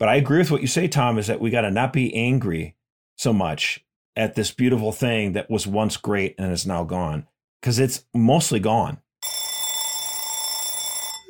[0.00, 2.14] But I agree with what you say, Tom, is that we got to not be
[2.14, 2.74] angry
[3.18, 3.84] so much
[4.16, 7.26] at this beautiful thing that was once great and is now gone
[7.60, 8.96] because it's mostly gone.
[11.20, 11.26] All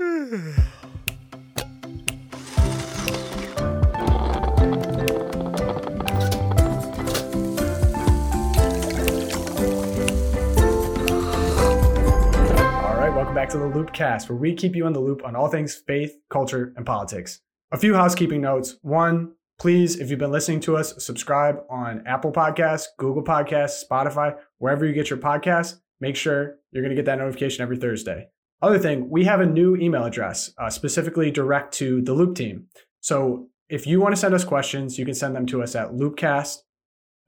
[12.97, 15.49] right, welcome back to the Loopcast, where we keep you in the loop on all
[15.49, 17.41] things faith, culture, and politics.
[17.73, 18.77] A few housekeeping notes.
[18.83, 24.37] One, please, if you've been listening to us, subscribe on Apple Podcasts, Google Podcasts, Spotify,
[24.59, 25.77] wherever you get your podcasts.
[26.01, 28.27] Make sure you're going to get that notification every Thursday.
[28.61, 32.67] Other thing, we have a new email address, uh, specifically direct to the Loop team.
[33.01, 35.93] So if you want to send us questions, you can send them to us at
[35.93, 36.57] loopcast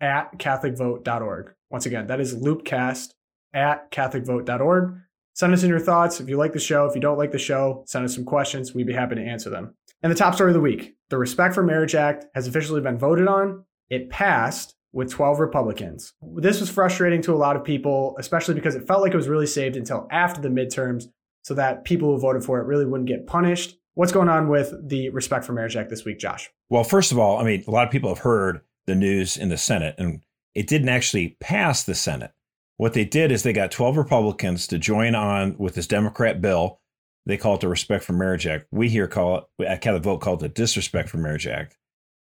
[0.01, 1.55] at catholicvote.org.
[1.71, 3.13] Once again, that is loopcast
[3.55, 4.99] at catholicvote.org.
[5.35, 6.21] Send us in your thoughts.
[6.21, 8.75] If you like the show, if you don't like the show, send us some questions.
[8.75, 9.75] We'd be happy to answer them.
[10.03, 12.99] And the top story of the week the Respect for Marriage Act has officially been
[12.99, 13.65] voted on.
[13.91, 16.15] It passed with 12 Republicans.
[16.37, 19.29] This was frustrating to a lot of people, especially because it felt like it was
[19.29, 21.05] really saved until after the midterms
[21.43, 23.77] so that people who voted for it really wouldn't get punished.
[23.95, 26.51] What's going on with the Respect for Marriage Act this week, Josh?
[26.71, 29.51] Well, first of all, I mean, a lot of people have heard the news in
[29.51, 30.23] the Senate, and
[30.55, 32.33] it didn't actually pass the Senate.
[32.79, 36.81] What they did is they got 12 Republicans to join on with this Democrat bill.
[37.27, 38.67] They call it the Respect for Marriage Act.
[38.71, 41.77] We here call it, at Catholic Vote, called the Disrespect for Marriage Act.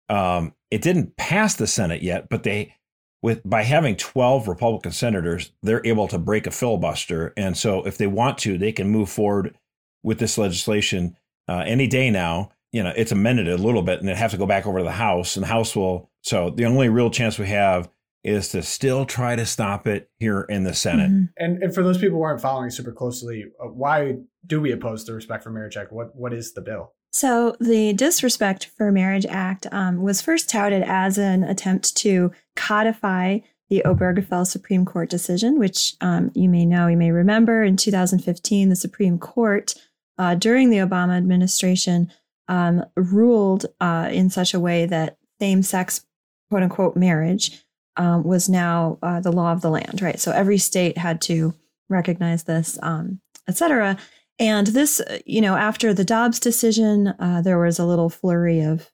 [0.09, 2.75] Um, it didn't pass the Senate yet, but they,
[3.23, 7.33] with by having 12 Republican senators, they're able to break a filibuster.
[7.37, 9.57] And so if they want to, they can move forward
[10.05, 11.17] with this legislation
[11.49, 12.53] uh, any day now.
[12.73, 14.85] You know, it's amended a little bit and it have to go back over to
[14.85, 16.11] the House, and the House will.
[16.23, 17.89] So the only real chance we have
[18.27, 21.11] is to still try to stop it here in the Senate.
[21.11, 21.25] Mm-hmm.
[21.39, 25.05] And, and for those people who aren't following super closely, uh, why do we oppose
[25.05, 25.93] the Respect for Marriage Act?
[25.93, 26.93] What what is the bill?
[27.13, 33.39] So the Disrespect for Marriage Act um, was first touted as an attempt to codify
[33.71, 38.69] the Obergefell Supreme Court decision, which um, you may know, you may remember, in 2015,
[38.69, 39.75] the Supreme Court
[40.19, 42.13] uh, during the Obama administration
[42.49, 46.05] um, ruled uh, in such a way that same-sex
[46.49, 47.66] quote unquote marriage
[47.97, 50.21] um, was now uh, the law of the land, right?
[50.21, 51.55] So every state had to
[51.89, 53.97] recognize this, um, et cetera.
[54.39, 58.91] And this, you know, after the Dobbs decision, uh, there was a little flurry of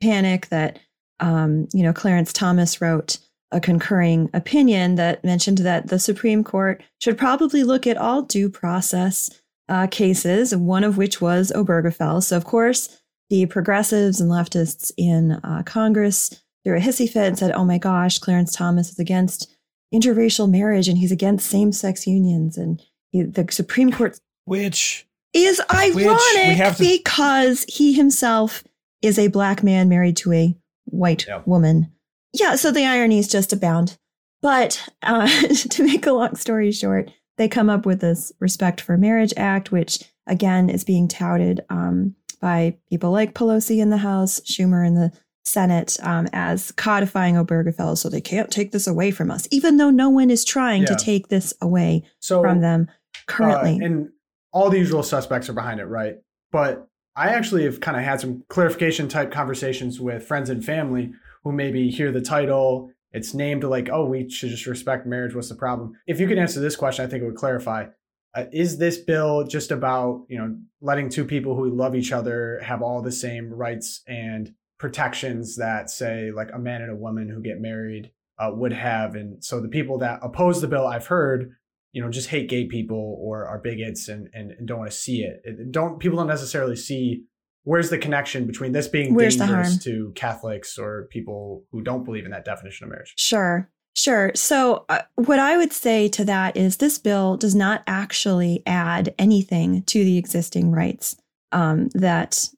[0.00, 0.78] panic that,
[1.20, 3.18] um, you know, Clarence Thomas wrote
[3.52, 8.48] a concurring opinion that mentioned that the Supreme Court should probably look at all due
[8.48, 9.30] process
[9.68, 12.22] uh, cases, one of which was Obergefell.
[12.22, 17.38] So, of course, the progressives and leftists in uh, Congress threw a hissy fit and
[17.38, 19.54] said, oh my gosh, Clarence Thomas is against
[19.94, 22.56] interracial marriage and he's against same sex unions.
[22.56, 24.18] And he, the Supreme Court.
[24.44, 28.64] Which is ironic to- because he himself
[29.02, 31.46] is a black man married to a white yep.
[31.46, 31.92] woman.
[32.32, 33.96] Yeah, so the ironies just abound.
[34.42, 35.28] But uh,
[35.70, 39.72] to make a long story short, they come up with this Respect for Marriage Act,
[39.72, 44.94] which again is being touted um, by people like Pelosi in the House, Schumer in
[44.94, 45.12] the
[45.44, 49.90] Senate um, as codifying Obergefell, so they can't take this away from us, even though
[49.90, 50.88] no one is trying yeah.
[50.88, 52.88] to take this away so, from them
[53.26, 53.80] currently.
[53.80, 54.08] Uh, and
[54.52, 56.16] all the usual suspects are behind it, right?
[56.52, 61.12] But I actually have kind of had some clarification type conversations with friends and family
[61.44, 65.34] who maybe hear the title, it's named like, oh, we should just respect marriage.
[65.34, 65.94] What's the problem?
[66.06, 67.86] If you could answer this question, I think it would clarify.
[68.32, 72.60] Uh, is this bill just about you know letting two people who love each other
[72.62, 77.28] have all the same rights and protections that say like a man and a woman
[77.28, 81.06] who get married uh, would have and so the people that oppose the bill i've
[81.06, 81.52] heard
[81.92, 84.96] you know just hate gay people or are bigots and and, and don't want to
[84.96, 85.42] see it.
[85.44, 87.22] it don't people don't necessarily see
[87.64, 92.24] where's the connection between this being where's dangerous to catholics or people who don't believe
[92.24, 94.30] in that definition of marriage sure Sure.
[94.36, 99.12] So, uh, what I would say to that is this bill does not actually add
[99.18, 101.16] anything to the existing rights
[101.50, 102.48] um, that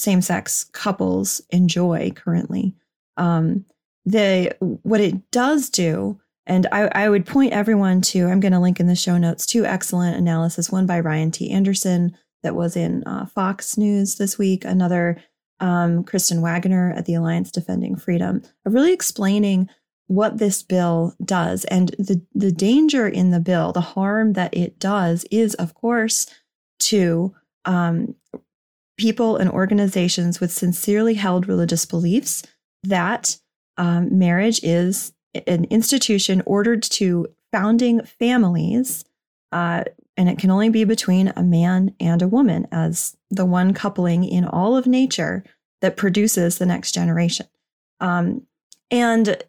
[0.00, 2.74] same sex couples enjoy currently.
[3.16, 3.64] Um,
[4.04, 8.58] the what it does do, and I, I would point everyone to, I'm going to
[8.58, 10.70] link in the show notes, two excellent analysis.
[10.70, 11.50] One by Ryan T.
[11.50, 14.64] Anderson that was in uh, Fox News this week.
[14.64, 15.22] Another,
[15.60, 19.68] um, Kristen Waggoner at the Alliance Defending Freedom, really explaining
[20.06, 24.78] what this bill does and the the danger in the bill, the harm that it
[24.80, 26.26] does, is of course
[26.80, 27.32] to
[27.64, 28.16] um,
[29.00, 32.42] people and organizations with sincerely held religious beliefs
[32.82, 33.38] that
[33.78, 35.14] um, marriage is
[35.46, 39.06] an institution ordered to founding families,
[39.52, 39.84] uh,
[40.18, 44.22] and it can only be between a man and a woman as the one coupling
[44.22, 45.42] in all of nature
[45.80, 47.46] that produces the next generation.
[48.00, 48.42] Um,
[48.90, 49.42] and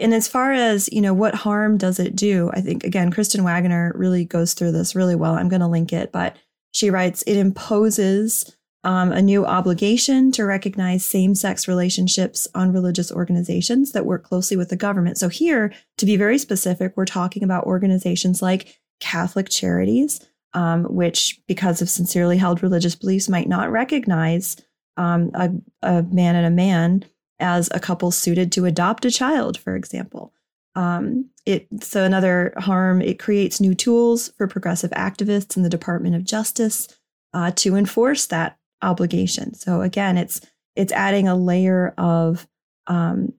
[0.00, 2.50] and as far as you know, what harm does it do?
[2.52, 5.34] I think again, Kristen Waggoner really goes through this really well.
[5.34, 6.36] I'm going to link it, but
[6.72, 13.10] she writes it imposes um, a new obligation to recognize same sex relationships on religious
[13.10, 15.18] organizations that work closely with the government.
[15.18, 20.20] So, here, to be very specific, we're talking about organizations like Catholic Charities,
[20.54, 24.56] um, which, because of sincerely held religious beliefs, might not recognize
[24.96, 25.50] um, a,
[25.82, 27.04] a, man and a man
[27.40, 30.32] as a couple suited to adopt a child, for example.
[30.74, 36.14] Um, it, so another harm, it creates new tools for progressive activists in the Department
[36.14, 36.88] of Justice
[37.32, 39.54] uh, to enforce that obligation.
[39.54, 40.40] So again, it's
[40.76, 42.46] it's adding a layer of
[42.86, 43.32] um,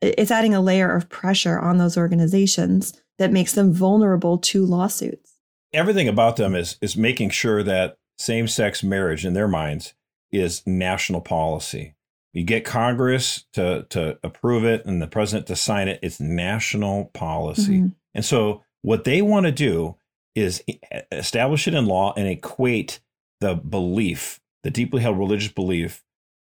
[0.00, 5.34] it's adding a layer of pressure on those organizations that makes them vulnerable to lawsuits.
[5.72, 9.94] Everything about them is is making sure that same-sex marriage in their minds
[10.32, 11.94] is national policy.
[12.32, 15.98] You get Congress to to approve it and the president to sign it.
[16.02, 17.78] It's national policy.
[17.78, 17.88] Mm-hmm.
[18.14, 19.96] And so what they want to do
[20.34, 20.62] is
[21.10, 23.00] establish it in law and equate
[23.40, 26.04] the belief, the deeply held religious belief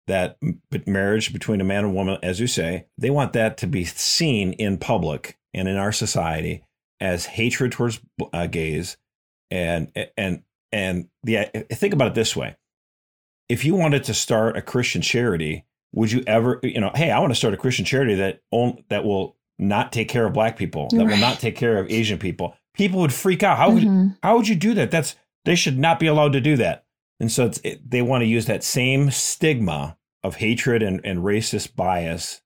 [0.07, 0.37] that
[0.87, 4.53] marriage between a man and woman, as you say, they want that to be seen
[4.55, 6.65] in public and in our society
[7.01, 8.01] as hatred towards
[8.33, 8.97] uh, gays,
[9.51, 12.57] and and and the think about it this way:
[13.49, 17.19] if you wanted to start a Christian charity, would you ever, you know, hey, I
[17.21, 18.41] want to start a Christian charity that
[18.89, 21.09] that will not take care of black people, that right.
[21.09, 22.57] will not take care of Asian people?
[22.75, 23.59] People would freak out.
[23.59, 24.09] How would mm-hmm.
[24.23, 24.91] how would you do that?
[24.91, 26.82] That's they should not be allowed to do that.
[27.23, 31.77] And so it, they want to use that same stigma of hatred and, and racist
[31.77, 32.43] bias,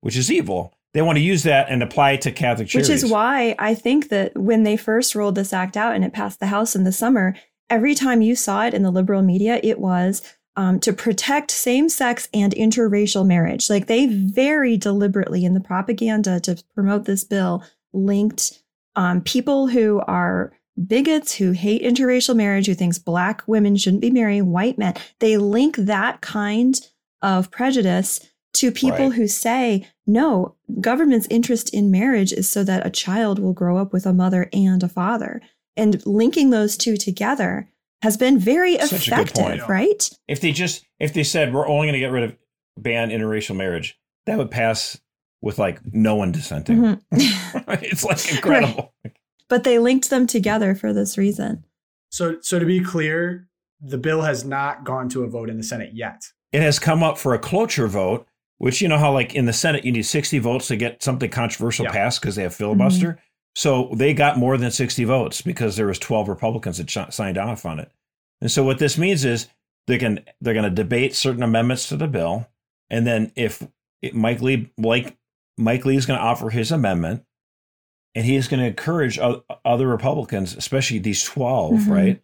[0.00, 0.72] which is evil.
[0.94, 2.88] They want to use that and apply it to Catholic charities.
[2.88, 6.12] Which is why I think that when they first rolled this act out and it
[6.12, 7.34] passed the House in the summer,
[7.68, 10.22] every time you saw it in the liberal media, it was
[10.54, 13.68] um, to protect same sex and interracial marriage.
[13.68, 18.62] Like they very deliberately in the propaganda to promote this bill linked
[18.94, 20.52] um, people who are
[20.84, 24.94] bigots who hate interracial marriage, who thinks black women shouldn't be marrying white men.
[25.20, 26.74] They link that kind
[27.22, 28.20] of prejudice
[28.54, 29.12] to people right.
[29.12, 33.92] who say, no, government's interest in marriage is so that a child will grow up
[33.92, 35.42] with a mother and a father.
[35.76, 37.68] And linking those two together
[38.02, 40.08] has been very Such effective, right?
[40.28, 42.36] If they just if they said we're only going to get rid of
[42.78, 44.98] ban interracial marriage, that would pass
[45.42, 46.78] with like no one dissenting.
[46.78, 47.70] Mm-hmm.
[47.84, 48.94] it's like incredible.
[49.04, 49.16] Right.
[49.48, 51.64] But they linked them together for this reason.
[52.10, 53.48] So so to be clear,
[53.80, 56.32] the bill has not gone to a vote in the Senate yet.
[56.52, 58.26] It has come up for a cloture vote,
[58.58, 61.30] which you know how like in the Senate you need 60 votes to get something
[61.30, 61.92] controversial yeah.
[61.92, 63.12] passed because they have filibuster.
[63.12, 63.20] Mm-hmm.
[63.54, 67.38] So they got more than 60 votes because there was 12 Republicans that ch- signed
[67.38, 67.90] off on it.
[68.40, 69.48] And so what this means is
[69.86, 72.46] they can they're going to debate certain amendments to the bill,
[72.90, 73.66] and then if
[74.12, 75.16] Mike Lee like
[75.56, 77.24] Mike Lee is going to offer his amendment,
[78.16, 79.18] and he is going to encourage
[79.64, 81.92] other Republicans, especially these 12, mm-hmm.
[81.92, 82.22] right,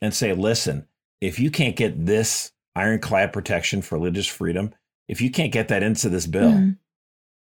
[0.00, 0.86] and say, listen,
[1.20, 4.72] if you can't get this ironclad protection for religious freedom,
[5.08, 6.70] if you can't get that into this bill, mm-hmm.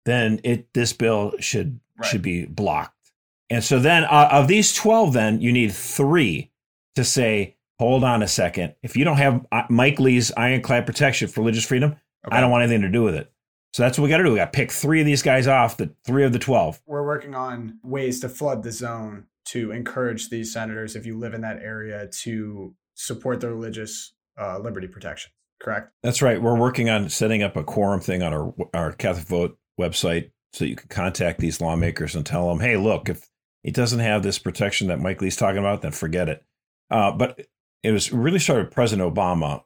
[0.04, 2.06] then it this bill should right.
[2.06, 3.10] should be blocked.
[3.50, 6.52] And so then uh, of these 12, then you need three
[6.94, 8.76] to say, hold on a second.
[8.84, 11.96] If you don't have uh, Mike Lee's ironclad protection for religious freedom,
[12.26, 12.36] okay.
[12.36, 13.32] I don't want anything to do with it.
[13.72, 14.30] So that's what we got to do.
[14.30, 16.82] We got to pick three of these guys off, the three of the 12.
[16.86, 21.34] We're working on ways to flood the zone to encourage these senators, if you live
[21.34, 25.32] in that area, to support the religious uh, liberty protection.
[25.60, 25.90] Correct?
[26.02, 26.40] That's right.
[26.40, 30.64] We're working on setting up a quorum thing on our, our Catholic Vote website so
[30.64, 33.28] you can contact these lawmakers and tell them, hey, look, if
[33.64, 36.44] it doesn't have this protection that Mike Lee's talking about, then forget it.
[36.90, 37.46] Uh, but
[37.82, 39.62] it was really started President Obama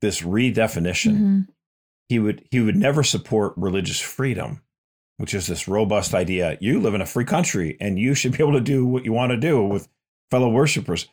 [0.00, 1.12] this redefinition.
[1.12, 1.40] Mm-hmm.
[2.10, 4.62] He would he would never support religious freedom,
[5.18, 6.58] which is this robust idea.
[6.60, 9.12] You live in a free country and you should be able to do what you
[9.12, 9.88] want to do with
[10.28, 11.06] fellow worshipers.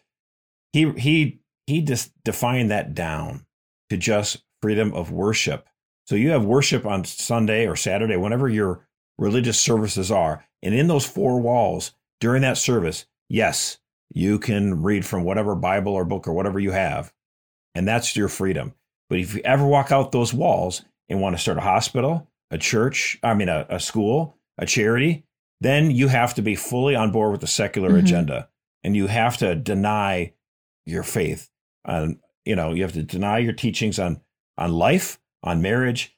[0.74, 3.46] He he he just defined that down
[3.92, 5.68] to just freedom of worship.
[6.08, 8.88] So you have worship on Sunday or Saturday, whenever your
[9.20, 13.78] religious services are, and in those four walls, during that service, yes,
[14.10, 17.14] you can read from whatever Bible or book or whatever you have,
[17.76, 18.74] and that's your freedom.
[19.10, 22.58] But if you ever walk out those walls and want to start a hospital, a
[22.58, 25.26] church, I mean, a, a school, a charity,
[25.62, 28.00] then you have to be fully on board with the secular mm-hmm.
[28.00, 28.50] agenda
[28.84, 30.34] and you have to deny
[30.86, 31.50] your faith.
[31.86, 34.22] On, you know, you have to deny your teachings on,
[34.58, 36.16] on life, on marriage,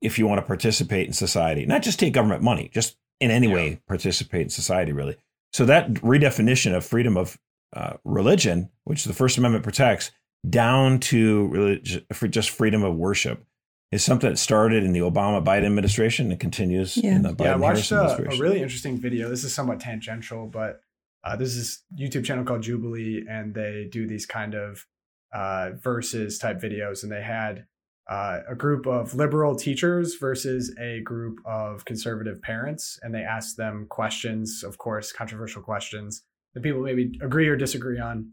[0.00, 3.48] if you want to participate in society, not just take government money, just in any
[3.48, 3.54] yeah.
[3.54, 5.16] way participate in society, really.
[5.52, 7.38] So that redefinition of freedom of
[7.74, 10.10] uh, religion, which the First Amendment protects,
[10.48, 13.44] down to really for just freedom of worship
[13.90, 17.16] is something that started in the Obama Biden administration and continues yeah.
[17.16, 19.30] in the Biden yeah, I watched a, a, really interesting video.
[19.30, 20.80] This is somewhat tangential, but
[21.24, 24.86] uh, this is YouTube channel called Jubilee, and they do these kind of
[25.32, 27.66] uh, versus type videos, and they had
[28.08, 33.56] uh, a group of liberal teachers versus a group of conservative parents, and they asked
[33.56, 38.30] them questions, of course, controversial questions that people maybe agree or disagree on.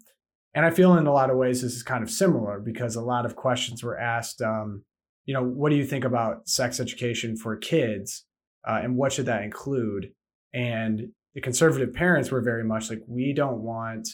[0.55, 3.01] And I feel in a lot of ways this is kind of similar because a
[3.01, 4.41] lot of questions were asked.
[4.41, 4.83] Um,
[5.25, 8.25] you know, what do you think about sex education for kids,
[8.67, 10.13] uh, and what should that include?
[10.53, 14.07] And the conservative parents were very much like, we don't want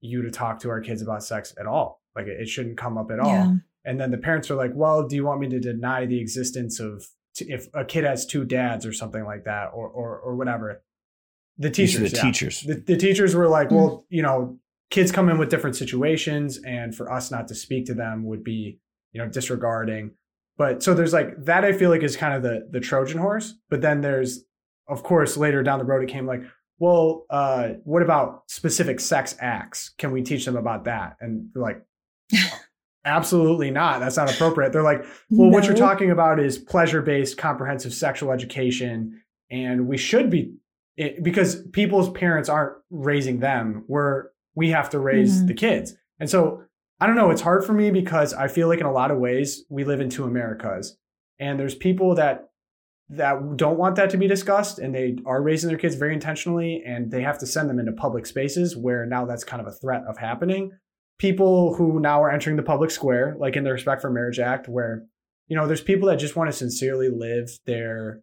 [0.00, 2.02] you to talk to our kids about sex at all.
[2.16, 3.30] Like it, it shouldn't come up at all.
[3.30, 3.54] Yeah.
[3.84, 6.80] And then the parents are like, well, do you want me to deny the existence
[6.80, 10.34] of t- if a kid has two dads or something like that, or or, or
[10.34, 10.82] whatever?
[11.58, 12.22] The teachers, the yeah.
[12.22, 13.76] teachers, the, the, teachers were like, mm.
[13.76, 14.58] well, you know,
[14.90, 18.44] kids come in with different situations, and for us not to speak to them would
[18.44, 18.78] be,
[19.12, 20.12] you know, disregarding.
[20.56, 21.64] But so there's like that.
[21.64, 23.54] I feel like is kind of the the Trojan horse.
[23.68, 24.44] But then there's,
[24.88, 26.42] of course, later down the road, it came like,
[26.78, 29.90] well, uh, what about specific sex acts?
[29.98, 31.16] Can we teach them about that?
[31.20, 31.82] And like,
[33.04, 34.00] absolutely not.
[34.00, 34.72] That's not appropriate.
[34.72, 35.54] They're like, well, no.
[35.54, 39.22] what you're talking about is pleasure based comprehensive sexual education.
[39.50, 40.54] And we should be,
[40.96, 45.46] it, because people's parents aren't raising them, we're, we have to raise mm-hmm.
[45.46, 45.94] the kids.
[46.18, 46.62] And so
[46.98, 49.18] I don't know, it's hard for me because I feel like in a lot of
[49.18, 50.96] ways we live in two Americas.
[51.38, 52.48] And there's people that
[53.08, 56.82] that don't want that to be discussed and they are raising their kids very intentionally
[56.84, 59.72] and they have to send them into public spaces where now that's kind of a
[59.72, 60.72] threat of happening
[61.18, 64.68] people who now are entering the public square like in the respect for marriage act
[64.68, 65.04] where
[65.46, 68.22] you know there's people that just want to sincerely live their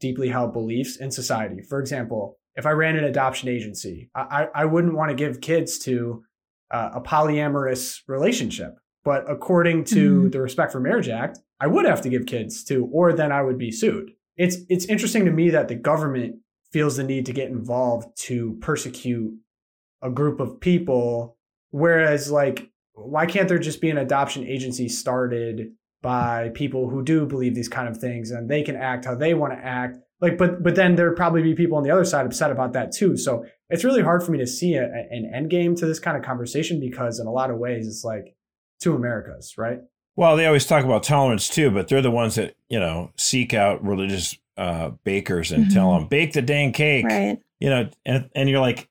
[0.00, 4.64] deeply held beliefs in society for example if i ran an adoption agency i, I
[4.64, 6.24] wouldn't want to give kids to
[6.70, 10.30] uh, a polyamorous relationship but according to mm-hmm.
[10.30, 13.42] the respect for marriage act i would have to give kids to or then i
[13.42, 16.36] would be sued it's it's interesting to me that the government
[16.72, 19.32] feels the need to get involved to persecute
[20.02, 21.36] a group of people
[21.70, 27.26] whereas like why can't there just be an adoption agency started by people who do
[27.26, 30.38] believe these kind of things and they can act how they want to act like
[30.38, 33.16] but but then there'd probably be people on the other side upset about that too
[33.16, 36.16] so it's really hard for me to see a, an end game to this kind
[36.16, 38.36] of conversation because in a lot of ways it's like
[38.80, 39.80] two americas right
[40.16, 43.52] well, they always talk about tolerance too, but they're the ones that you know seek
[43.52, 45.74] out religious uh, bakers and mm-hmm.
[45.74, 47.38] tell them bake the dang cake, right?
[47.60, 48.88] You know, and and you're like,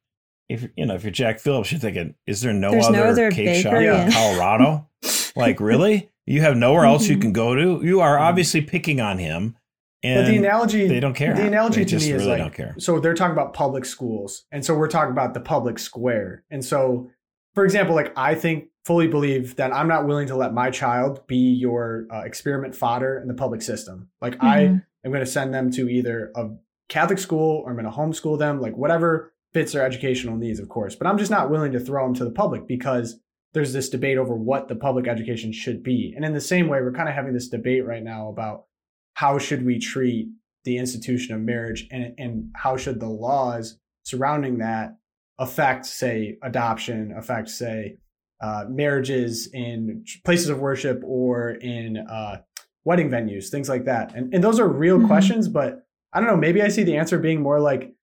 [0.49, 3.31] if you know, if you're Jack Phillips, you're thinking, is there no other, no other
[3.31, 4.87] cake shop in Colorado?
[5.35, 6.09] like, really?
[6.25, 7.21] You have nowhere else you mm-hmm.
[7.21, 7.85] can go to?
[7.85, 8.23] You are mm-hmm.
[8.23, 9.55] obviously picking on him.
[10.03, 11.33] And but the analogy, they don't care.
[11.33, 12.75] The analogy they to me really is like, don't care.
[12.77, 16.43] so they're talking about public schools, and so we're talking about the public square.
[16.51, 17.09] And so,
[17.55, 21.25] for example, like I think fully believe that I'm not willing to let my child
[21.25, 24.09] be your uh, experiment fodder in the public system.
[24.21, 24.45] Like mm-hmm.
[24.45, 26.49] I am going to send them to either a
[26.89, 30.67] Catholic school or I'm going to homeschool them, like whatever fits their educational needs, of
[30.67, 30.95] course.
[30.95, 33.19] But I'm just not willing to throw them to the public because
[33.53, 36.13] there's this debate over what the public education should be.
[36.15, 38.65] And in the same way, we're kind of having this debate right now about
[39.13, 40.27] how should we treat
[40.63, 44.97] the institution of marriage and, and how should the laws surrounding that
[45.39, 47.97] affect, say, adoption, affect, say,
[48.41, 52.41] uh, marriages in places of worship or in uh,
[52.85, 54.13] wedding venues, things like that.
[54.15, 55.07] And, and those are real mm-hmm.
[55.07, 56.37] questions, but I don't know.
[56.37, 57.93] Maybe I see the answer being more like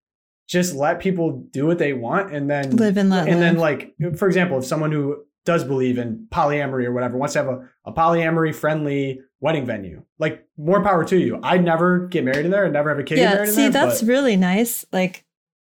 [0.48, 3.40] just let people do what they want and then live and let And live.
[3.40, 7.38] then, like, for example, if someone who does believe in polyamory or whatever wants to
[7.40, 11.40] have a, a polyamory friendly wedding venue, like, more power to you.
[11.42, 14.08] I'd never get married in there and never have a kid yeah, see, that's but...
[14.08, 14.84] really nice.
[14.92, 15.24] Like,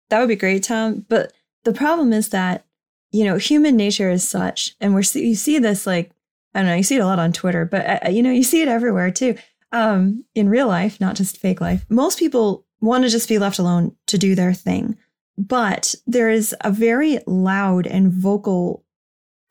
[0.08, 1.06] that would be great, Tom.
[1.08, 1.32] But
[1.64, 2.64] the problem is that
[3.12, 6.12] you know, human nature is such, and we're you see this like
[6.54, 8.42] I don't know, you see it a lot on Twitter, but uh, you know, you
[8.42, 9.36] see it everywhere too.
[9.72, 11.86] Um, in real life, not just fake life.
[11.88, 14.96] Most people want to just be left alone to do their thing,
[15.38, 18.84] but there is a very loud and vocal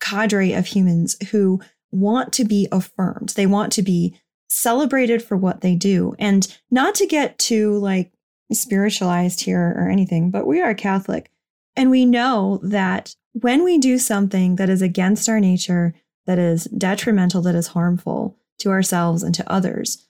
[0.00, 1.60] cadre of humans who
[1.92, 3.30] want to be affirmed.
[3.30, 8.12] They want to be celebrated for what they do, and not to get too like
[8.52, 11.30] spiritualized here or anything, but we are Catholic.
[11.76, 15.94] And we know that when we do something that is against our nature,
[16.26, 20.06] that is detrimental, that is harmful to ourselves and to others,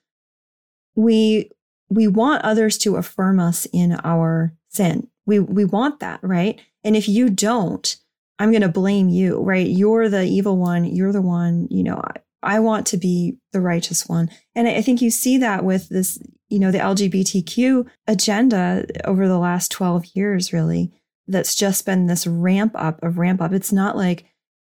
[0.95, 1.51] we
[1.89, 5.09] we want others to affirm us in our sin.
[5.27, 6.61] We we want that, right?
[6.83, 7.97] And if you don't,
[8.41, 9.67] I'm going to blame you, right?
[9.67, 10.85] You're the evil one.
[10.85, 14.31] You're the one, you know, I, I want to be the righteous one.
[14.55, 16.19] And I think you see that with this,
[16.49, 20.93] you know, the LGBTQ agenda over the last 12 years, really
[21.29, 23.53] that's just been this ramp up of ramp up.
[23.53, 24.25] It's not like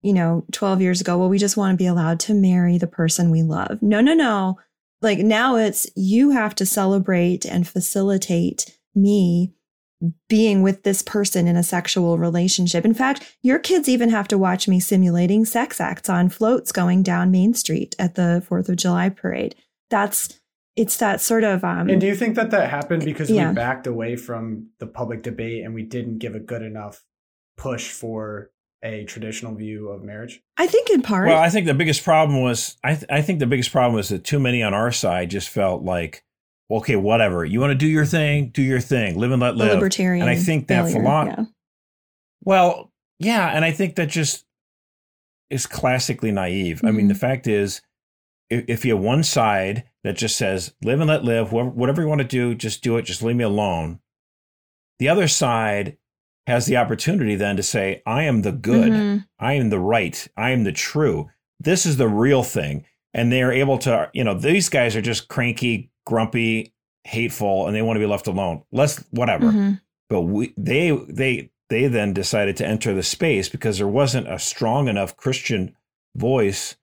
[0.04, 2.88] you know, 12 years ago, well, we just want to be allowed to marry the
[2.88, 3.82] person we love.
[3.82, 4.58] No, no, no.
[5.02, 9.54] Like now it's you have to celebrate and facilitate me
[10.30, 12.86] being with this person in a sexual relationship.
[12.86, 17.02] In fact, your kids even have to watch me simulating sex acts on floats going
[17.04, 19.56] down Main Street at the 4th of July parade.
[19.90, 20.40] That's
[20.76, 23.50] it's that sort of um And do you think that that happened because Yeah.
[23.50, 27.04] we backed away from the public debate and we didn't give a good enough
[27.58, 28.52] push for
[28.84, 30.40] a traditional view of marriage?
[30.58, 33.40] I think in part Well, I think the biggest problem was I, th- I think
[33.40, 36.24] the biggest problem was that too many on our side just felt like,
[36.70, 37.46] okay, whatever.
[37.46, 39.74] You want to do your thing, do your thing, live and let the live.
[39.76, 41.46] libertarian and I think that failure, philo- yeah.
[42.44, 44.46] Well, yeah, and I think that just
[45.50, 46.82] is classically naive.
[46.84, 47.82] I mean, the fact is,
[48.50, 52.02] if, if you have one side that just says live and let live, whatever, whatever
[52.02, 54.00] you want to do, just do it, just leave me alone.
[55.00, 55.98] The other side
[56.48, 59.26] has the opportunity then to say, I am the good, Mhm.
[59.40, 61.30] I am the right, I am the true.
[61.60, 62.86] This is the real thing.
[63.14, 66.74] And they are able to, you know, these guys are just cranky, grumpy,
[67.04, 68.64] hateful, and they want to be left alone.
[68.72, 69.82] Let's whatever Mhm.
[70.10, 74.40] but we they they they then decided to enter the space because there wasn't a
[74.40, 75.76] strong enough Christian
[76.16, 76.78] voice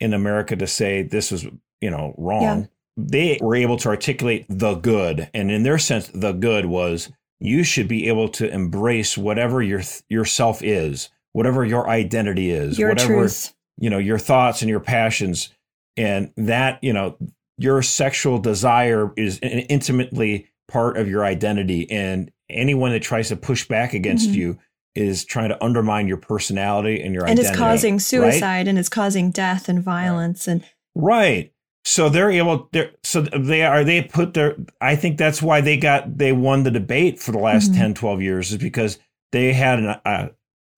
[0.00, 1.46] in America to say this was
[1.80, 2.42] you know wrong.
[2.42, 2.66] Yeah.
[2.98, 7.62] They were able to articulate the good, and in their sense, the good was you
[7.62, 13.14] should be able to embrace whatever your yourself is, whatever your identity is, Your whatever
[13.14, 13.54] truth.
[13.78, 15.50] you know your thoughts and your passions
[15.98, 17.16] and that you know
[17.58, 23.36] your sexual desire is in- intimately part of your identity and anyone that tries to
[23.36, 24.34] push back against Mhm.
[24.34, 24.58] you
[24.94, 28.00] is trying to undermine your personality and your and identity it's causing right?
[28.02, 30.62] suicide and it's causing death and violence and
[30.94, 31.52] right
[31.84, 35.76] so they're able they're so they are they put their i think that's why they
[35.76, 37.76] got they won the debate for the last Mhm.
[37.76, 38.98] 10 12 years is because
[39.32, 40.30] they had an, a,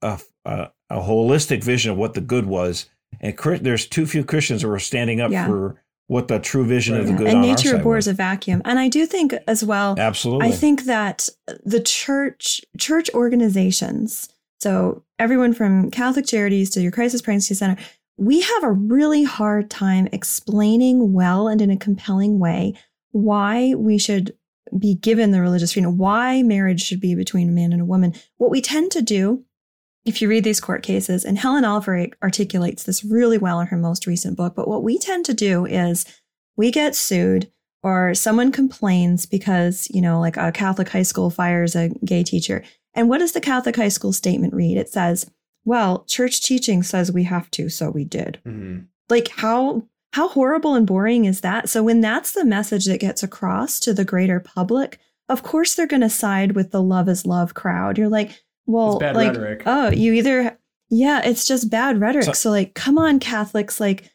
[0.03, 2.87] a a a holistic vision of what the good was
[3.21, 5.47] and there's too few christians who are standing up Yeah.
[5.47, 8.09] for what the true vision of the good and on our nature side abhors was.
[8.09, 11.29] a vacuum and i do think as well absolutely I think that
[11.65, 14.29] the church church organizations,
[14.61, 17.81] so everyone from Catholic Charities to your Crisis Pregnancy Center,
[18.17, 22.75] we have a really hard time explaining well and in a compelling way
[23.13, 24.35] why we should
[24.77, 28.15] be given the religious freedom, why marriage should be between a man and a woman.
[28.37, 29.45] What we tend to do,
[30.09, 33.77] if you read these court cases, and Helen Alvaré articulates this really well in her
[33.77, 36.07] most recent book, but what we tend to do is
[36.57, 37.51] we get sued
[37.83, 42.65] or someone complains because, you know, like a Catholic high school fires a gay teacher.
[42.95, 44.79] And what does the Catholic high school statement read?
[44.79, 45.31] It says,
[45.65, 48.41] well, church teaching says we have to, so we did.
[48.47, 48.87] Mm-hmm.
[49.11, 51.69] Like how how horrible and boring is that?
[51.69, 55.87] So when that's the message that gets across to the greater public, of course they're
[55.87, 57.99] going to side with the love is love crowd.
[57.99, 59.63] You're like, well, It's bad like rhetoric.
[59.67, 60.57] oh, you either
[60.91, 62.25] yeah, it's just bad rhetoric.
[62.27, 64.11] So- So, like, come on, Catholics, like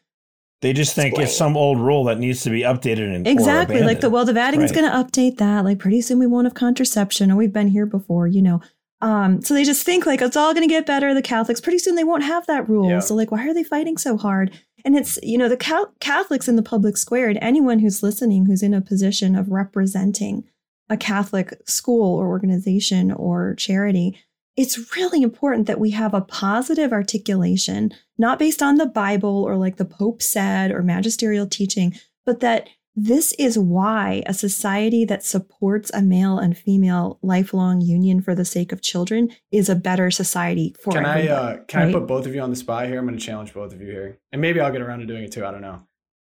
[0.62, 4.00] they just think it's some old rule that needs to be updated and exactly like
[4.00, 4.80] the well the vatican's Right.
[4.80, 7.84] going to update that like pretty soon we won't have contraception or we've been here
[7.84, 8.62] before you know
[9.02, 11.78] um so they just think like it's all going to get better the catholics pretty
[11.78, 13.00] soon they won't have that rule Yeah.
[13.00, 14.52] so like why are they fighting so hard
[14.86, 18.46] and it's you know the Cal- catholics in the public square and anyone who's listening
[18.46, 20.44] who's in a position of representing
[20.88, 24.16] a catholic school or organization or charity
[24.56, 29.56] it's really important that we have a positive articulation not based on the bible or
[29.56, 35.24] like the pope said or magisterial teaching but that this is why a society that
[35.24, 40.10] supports a male and female lifelong union for the sake of children is a better
[40.10, 42.98] society for Can I uh, can I put both of you on the spot here?
[42.98, 45.24] I'm going to challenge both of you here, and maybe I'll get around to doing
[45.24, 45.44] it too.
[45.44, 45.82] I don't know.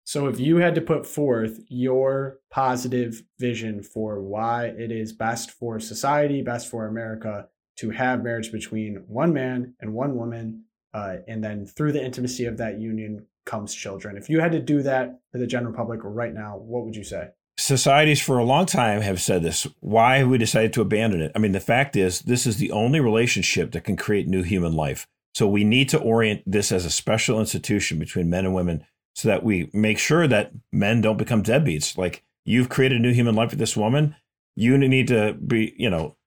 [0.03, 5.51] So if you had to put forth your positive vision for why it is best
[5.51, 7.47] for society, best for America
[7.81, 10.63] to have marriage between one man and one woman,
[10.93, 14.17] uh, and then through the intimacy of that union comes children.
[14.17, 17.03] If you had to do that for the general public right now, what would you
[17.03, 17.29] say?
[17.61, 19.67] societies for a long time have said this.
[19.79, 21.31] Why have we decided to abandon it?
[21.35, 24.73] I mean, the fact is, this is the only relationship that can create new human
[24.73, 25.07] life.
[25.33, 29.27] So we need to orient this as a special institution between men and women so
[29.27, 31.97] that we make sure that men don't become deadbeats.
[31.97, 34.15] Like you've created a new human life with this woman.
[34.55, 36.17] You need to be, you know,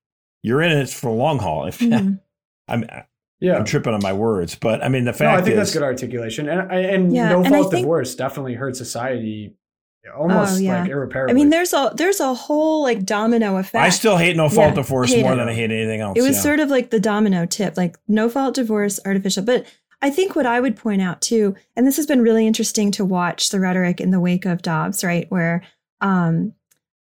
[0.45, 1.65] you're in it for the long haul.
[1.67, 2.21] If Mhm.
[2.69, 2.85] I'm,
[3.41, 3.57] Yeah.
[3.57, 5.73] I'm tripping on my words, but I mean, the No, fact I think is, that's
[5.73, 9.57] good articulation, and and Yeah, no and fault think- divorce definitely hurt society
[10.19, 10.83] almost Oh, yeah.
[10.83, 11.33] like irreparably.
[11.33, 13.83] I mean, there's a there's a whole like domino effect.
[13.83, 15.37] I still hate no fault Yeah, divorce more it.
[15.37, 16.19] than I hate anything else.
[16.19, 16.43] it was yeah.
[16.43, 19.43] sort of like the domino tip, like no fault divorce, artificial.
[19.45, 19.65] But
[20.03, 23.05] I think what I would point out too, and this has been really interesting to
[23.05, 25.27] watch the rhetoric in the wake of Dobbs, right?
[25.31, 25.63] Where
[26.03, 26.53] um,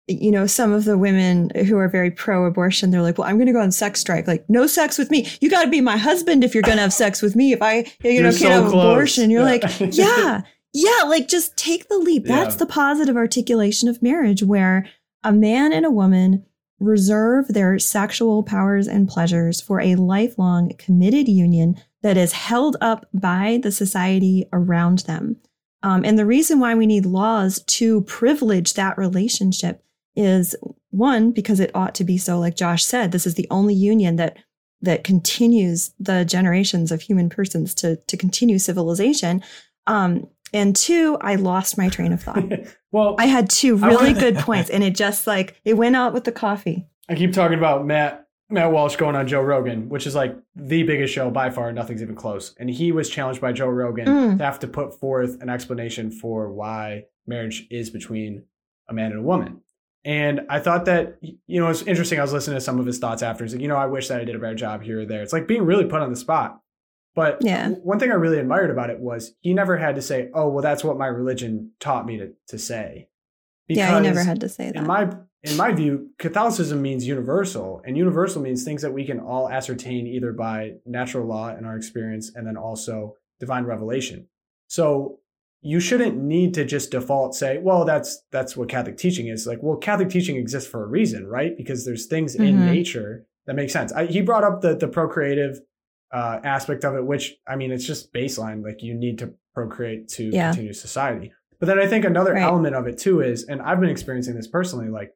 [0.06, 3.36] you know, some of the women who are very pro abortion, they're like, well, I'm
[3.36, 4.26] going to go on sex strike.
[4.26, 5.26] Like, no sex with me.
[5.40, 7.52] You got to be my husband if you're going to have sex with me.
[7.52, 8.84] If I, you know, You're can't so have close.
[8.92, 9.30] abortion.
[9.30, 9.46] You're Yeah.
[9.48, 10.42] like, yeah,
[10.74, 12.24] yeah, like just take the leap.
[12.26, 12.58] That's Yeah.
[12.58, 14.86] the positive articulation of marriage where
[15.22, 16.44] a man and a woman
[16.80, 23.06] reserve their sexual powers and pleasures for a lifelong committed union that is held up
[23.14, 25.36] by the society around them.
[25.82, 29.82] Um, and the reason why we need laws to privilege that relationship
[30.16, 30.54] is
[30.90, 34.16] one, because it ought to be so, like Josh said, this is the only union
[34.16, 34.36] that
[34.82, 39.42] that continues the generations of human persons to to continue civilization.
[39.86, 42.44] Um, and two, I lost my train of thought.
[42.92, 46.12] well, I had two really wanna- good points, and it just like it went out
[46.12, 46.86] with the coffee.
[47.08, 50.82] I keep talking about Matt Matt Walsh going on Joe Rogan, which is like the
[50.84, 51.72] biggest show by far.
[51.72, 52.54] Nothing's even close.
[52.60, 54.38] And he was challenged by Joe Rogan Mm.
[54.38, 58.44] to have to put forth an explanation for why marriage is between
[58.88, 59.62] a man and a woman.
[60.04, 62.18] And I thought that you know it's interesting.
[62.18, 63.44] I was listening to some of his thoughts after.
[63.44, 65.22] He's like, you know, I wish that I did a better job here or there.
[65.22, 66.60] It's like being really put on the spot.
[67.14, 67.70] But Yeah.
[67.70, 70.62] one thing I really admired about it was he never had to say, "Oh, well,
[70.62, 73.08] that's what my religion taught me to to say."
[73.68, 74.76] yeah, he never had to say that.
[74.76, 75.10] in my
[75.42, 80.06] in my view, Catholicism means universal, and universal means things that we can all ascertain
[80.06, 84.26] either by natural law and our experience, and then also divine revelation.
[84.68, 85.20] So
[85.66, 89.60] you shouldn't need to just default say, "Well, that's that's what Catholic teaching is." Like,
[89.62, 91.56] well, Catholic teaching exists for a reason, right?
[91.56, 92.64] Because there's things in Mhm.
[92.66, 93.90] nature that make sense.
[93.92, 95.60] I, he brought up the the procreative
[96.12, 98.62] uh, aspect of it, which I mean, it's just baseline.
[98.62, 100.50] Like, you need to procreate to Yeah.
[100.50, 101.32] continue society.
[101.58, 102.42] But then I think another Right.
[102.42, 105.12] element of it too is, and I've been experiencing this personally, like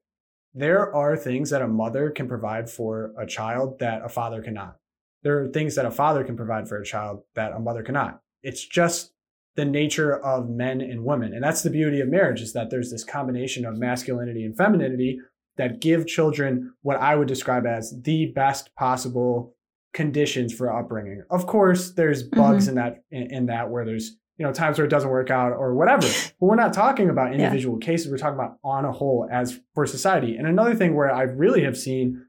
[0.54, 4.76] there are things that a mother can provide for a child that a father cannot.
[5.22, 8.20] There are things that a father can provide for a child that a mother cannot.
[8.42, 9.12] It's just
[9.58, 11.34] the nature of men and women.
[11.34, 15.18] And that's the beauty of marriage is that there's this combination of masculinity and femininity
[15.56, 19.56] that give children what I would describe as the best possible
[19.92, 21.24] conditions for upbringing.
[21.28, 22.40] Of course, there's mm-hmm.
[22.40, 25.28] bugs in that in, in that where there's you know times where it doesn't work
[25.28, 26.06] out or whatever.
[26.06, 27.46] But we're not talking about Yeah.
[27.46, 28.12] individual cases.
[28.12, 30.36] We're talking about on a whole as for society.
[30.36, 32.24] And another thing where I really have seen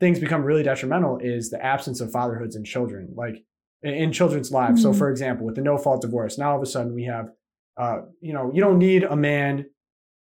[0.00, 3.42] things become really detrimental is the absence of fatherhoods in children, like
[3.84, 4.82] in, children's lives.
[4.82, 4.98] So, Mhm.
[4.98, 7.28] for example, with the no fault divorce, now all of a sudden we have,
[7.76, 9.66] uh, you know, you don't need a man.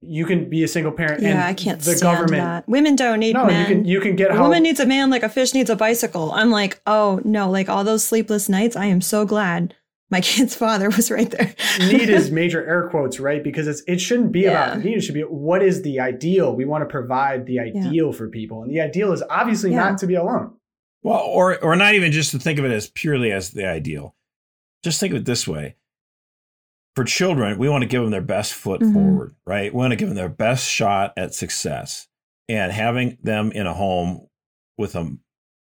[0.01, 1.19] You can be a single parent.
[1.21, 2.43] and yeah, I can't The stand government.
[2.43, 2.67] that.
[2.69, 3.59] Women don't need No, men.
[3.61, 5.69] you can you can get a how woman needs a man like a fish needs
[5.69, 6.31] a bicycle.
[6.33, 8.75] I'm like, oh no, like all those sleepless nights.
[8.75, 9.73] I am so glad
[10.11, 11.55] my kid's father was right there.
[11.79, 13.43] need is major air quotes, right?
[13.43, 14.83] Because it's it shouldn't be about Yeah.
[14.83, 14.97] need.
[14.97, 16.55] It should be what is the ideal.
[16.55, 19.77] We want to provide the ideal for people, and the ideal is obviously Yeah.
[19.77, 20.51] not to be alone.
[21.05, 24.15] Well, or or not even just to think of it as purely as the ideal.
[24.83, 25.75] Just think of it this way.
[26.95, 28.93] For children, we want to give them their best foot Mhm.
[28.93, 29.71] forward, right?
[29.71, 32.07] We want to give them their best shot at success.
[32.49, 34.29] And having them in a home
[34.79, 35.15] with a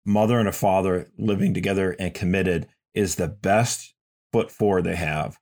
[0.06, 3.96] mother and a father living together and committed is the best
[4.32, 5.38] foot forward they have.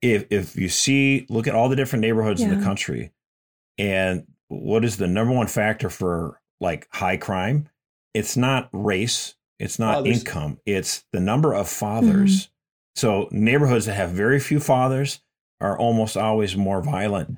[0.00, 3.12] If if you see, look at all the different neighborhoods in the country,
[3.76, 7.68] and what is the number one factor for like high crime?
[8.18, 10.18] It's not race, it's not Fathers.
[10.20, 12.50] income, it's the number of fathers.
[12.96, 15.20] So neighborhoods that have very few fathers
[15.60, 17.36] are almost always more violent.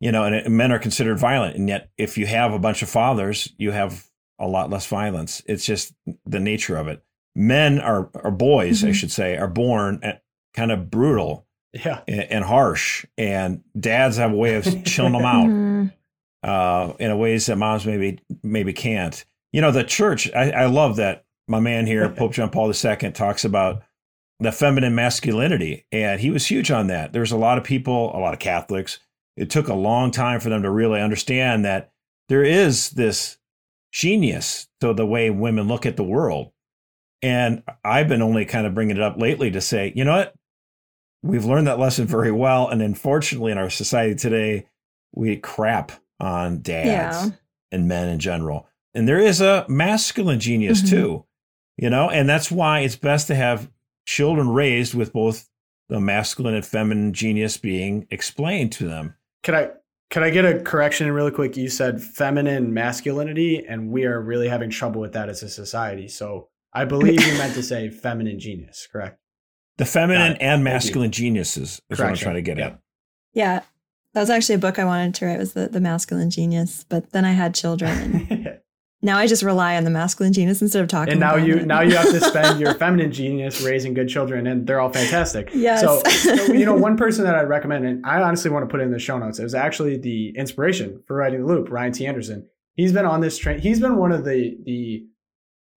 [0.00, 2.88] You know, and men are considered violent, and yet if you have a bunch of
[2.90, 4.04] fathers, you have
[4.38, 5.42] a lot less violence.
[5.46, 5.94] It's just
[6.26, 7.02] the nature of it.
[7.34, 8.94] Men are, or boys, I Mhm.
[8.94, 10.22] should say, are born at
[10.54, 15.24] kind of brutal Yeah, and, and harsh, and dads have a way of chilling them
[15.24, 15.92] out Mhm.
[16.42, 19.24] uh, in a ways that moms maybe maybe can't.
[19.56, 20.30] You know, the church.
[20.34, 23.82] I, I love that my man here, Pope John Paul II, talks about
[24.38, 27.14] the feminine masculinity, and he was huge on that.
[27.14, 28.98] There's a lot of people, a lot of Catholics.
[29.34, 31.90] It took a long time for them to really understand that
[32.28, 33.38] there is this
[33.92, 36.52] genius to the way women look at the world.
[37.22, 40.34] And I've been only kind of bringing it up lately to say, you know what?
[41.22, 42.68] We've learned that lesson very well.
[42.68, 44.66] And unfortunately, in our society today,
[45.14, 46.86] we crap on dads
[47.24, 47.30] Yeah.
[47.72, 48.68] and men in general.
[48.96, 50.88] And there is a masculine genius Mhm.
[50.90, 51.24] too,
[51.76, 53.70] you know, and that's why it's best to have
[54.06, 55.48] children raised with both
[55.88, 59.14] the masculine and feminine genius being explained to them.
[59.42, 59.68] can I
[60.10, 61.56] could I get a correction really quick?
[61.56, 66.06] You said feminine masculinity, and we are really having trouble with that as a society.
[66.08, 69.18] So I believe you meant to say feminine genius, correct?
[69.78, 72.66] The feminine Got and masculine geniuses is what I'm trying to get Yeah.
[72.66, 72.78] at.
[73.34, 73.60] Yeah.
[74.14, 77.10] That was actually a book I wanted to write was the, the masculine genius, but
[77.12, 78.35] then I had children and
[79.02, 81.12] now I just rely on the masculine genius instead of talking.
[81.12, 81.66] And now you it.
[81.66, 85.50] now you have to spend your feminine genius raising good children, and they're all fantastic.
[85.52, 85.82] Yes.
[85.82, 86.02] So
[86.52, 88.92] you know, one person that I'd recommend, and I honestly want to put it in
[88.92, 89.38] the show notes.
[89.38, 91.70] It was actually the inspiration for writing the Loop.
[91.70, 92.06] Ryan T.
[92.06, 92.48] Anderson.
[92.74, 93.58] He's been on this train.
[93.58, 95.06] He's been one of the the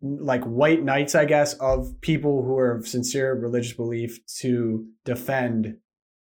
[0.01, 5.77] like white knights, I guess, of people who are of sincere religious belief to defend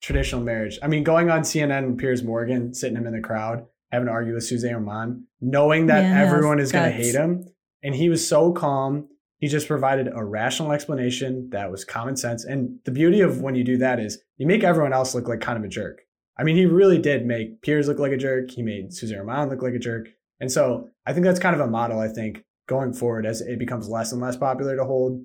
[0.01, 0.79] traditional marriage.
[0.81, 4.33] I mean, going on CNN Piers Morgan, sitting him in the crowd, having to argue
[4.33, 7.47] with Suzanne Orman, knowing that Yeah, everyone is going to hate him.
[7.83, 9.07] And he was so calm.
[9.39, 12.45] He just provided a rational explanation that was common sense.
[12.45, 15.41] And the beauty of when you do that is you make everyone else look like
[15.41, 16.01] kind of a jerk.
[16.37, 18.51] I mean, he really did make Piers look like a jerk.
[18.51, 20.09] He made Suzanne Orman look like a jerk.
[20.39, 23.59] And so I think that's kind of a model, I think, going forward as it
[23.59, 25.23] becomes less and less popular to hold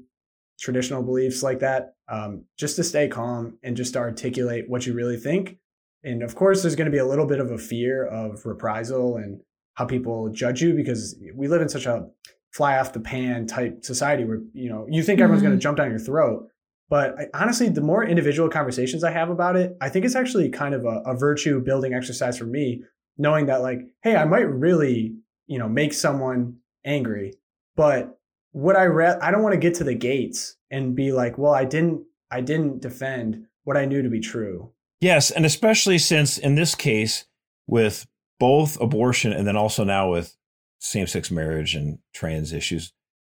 [0.59, 4.94] traditional beliefs like that, um, just to stay calm and just to articulate what you
[4.94, 5.59] really think.
[6.02, 9.16] And of course, there's going to be a little bit of a fear of reprisal
[9.16, 9.40] and
[9.77, 12.07] how people judge you because we live in such a
[12.53, 15.47] fly off the pan type society where you know you think everyone's Mhm.
[15.47, 16.49] going to jump down your throat.
[16.89, 20.49] But I, honestly, the more individual conversations I have about it, I think it's actually
[20.51, 22.83] kind of a, a virtue building exercise for me,
[23.19, 27.35] knowing that like, hey, I might really you know make someone angry,
[27.77, 28.19] but
[28.53, 31.53] what I read, I don't want to get to the gates and be like, well,
[31.53, 34.73] I didn't, I didn't defend what I knew to be true.
[35.01, 37.27] Yes, and especially since in this case,
[37.67, 38.07] with
[38.38, 40.37] both abortion and then also now with
[40.79, 42.92] same sex marriage and trans issues,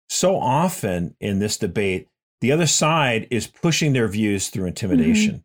[0.09, 2.09] so often in this debate,
[2.40, 5.35] the other side is pushing their views through intimidation.
[5.35, 5.42] Mm-hmm.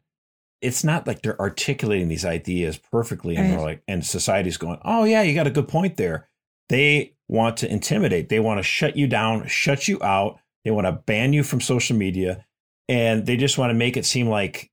[0.62, 5.06] It's not like they're articulating these ideas perfectly and they're like, and society's going, oh,
[5.06, 6.28] yeah, you got a good point there.
[6.70, 10.86] They want to intimidate, they want to shut you down, shut you out, they want
[10.86, 12.46] to ban you from social media,
[12.88, 14.70] and they just want to make it seem like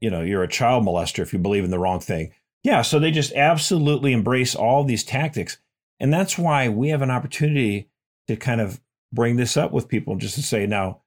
[0.00, 2.98] you know you're a child molester if you believe in the wrong thing yeah so
[2.98, 5.58] they just absolutely embrace all these tactics
[5.98, 7.88] and that's why we have an opportunity
[8.28, 8.80] to kind of
[9.12, 11.00] bring this up with people just to say now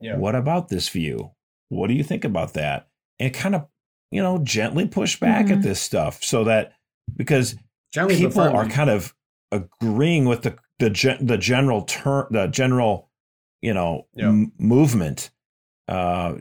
[0.00, 0.16] Yeah.
[0.16, 1.32] what about this view
[1.70, 3.66] what do you think about that and kind of
[4.10, 5.62] you know gently push back at Mhm.
[5.62, 6.72] this stuff so that
[7.16, 7.56] because
[7.92, 9.14] Generally, people are kind of
[9.50, 13.08] agreeing with the the gen, the general term the general
[13.62, 14.28] you know Yeah.
[14.28, 15.30] m- movement
[15.88, 16.34] uh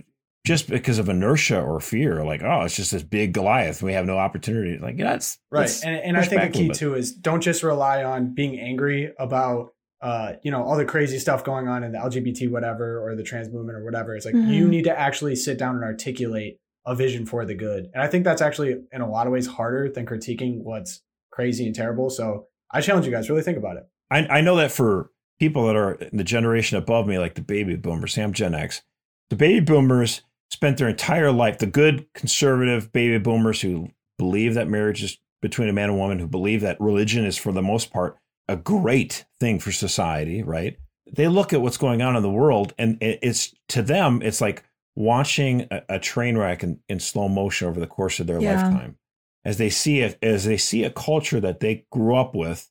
[0.47, 4.05] just because of inertia or fear like oh it's just this big goliath we have
[4.05, 5.69] no opportunity like yeah it's right.
[5.83, 9.73] And, and I think the key too is don't just rely on being angry about,
[10.01, 13.23] uh, you know, all the crazy stuff going on in the LGBT whatever or the
[13.23, 14.15] trans movement or whatever.
[14.15, 14.69] It's like you Mhm.
[14.69, 17.89] need to actually sit down and articulate a vision for the good.
[17.93, 21.65] And I think that's actually in a lot of ways harder than critiquing what's crazy
[21.65, 22.09] and terrible.
[22.09, 23.83] So I challenge you guys really think about it.
[24.09, 27.41] I, I know that for people that are in the generation above me, like the
[27.41, 28.83] baby boomers, say I'm Gen X,
[29.29, 34.67] the baby boomers spent their entire life, the good conservative baby boomers who believe that
[34.67, 37.91] marriage is between a man and woman, who believe that religion is for the most
[37.91, 40.77] part a great thing for society, right?
[41.11, 44.63] They look at what's going on in the world and it's to them, it's like
[44.95, 48.53] watching a, a train wreck in, in slow motion over the course of their Yeah.
[48.53, 48.97] lifetime.
[49.45, 52.69] As they see it, as they see a culture that they grew up with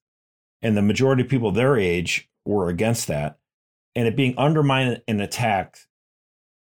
[0.61, 3.39] and the majority of people their age were against that
[3.95, 5.87] and it being undermined and attacked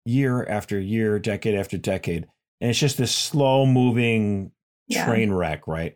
[0.06, 2.26] year after year decade after decade
[2.60, 4.52] and it's just this slow moving
[4.88, 5.04] Yeah.
[5.06, 5.94] train wreck right?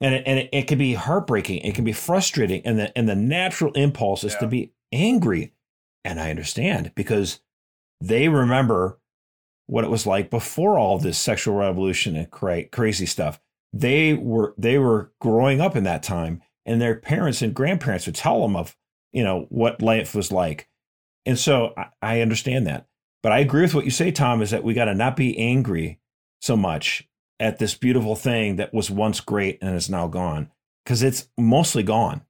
[0.00, 3.08] And it, and it, it can be heartbreaking it can be frustrating and the and
[3.08, 5.52] the natural impulse is to be angry.
[6.04, 7.40] And i understand because
[8.00, 8.98] they remember
[9.66, 13.40] what it was like before all this sexual revolution and cra- crazy stuff.
[13.72, 18.14] They were they were growing up in that time and their parents and grandparents would
[18.16, 18.76] tell them of
[19.12, 20.68] you know what life was like.
[21.24, 22.86] And so I, I understand that
[23.22, 25.38] but i agree with what you say tom is that we got to not be
[25.38, 25.98] angry
[26.40, 27.08] so much
[27.40, 30.50] at this beautiful thing that was once great and is now gone
[30.84, 32.22] because it's mostly gone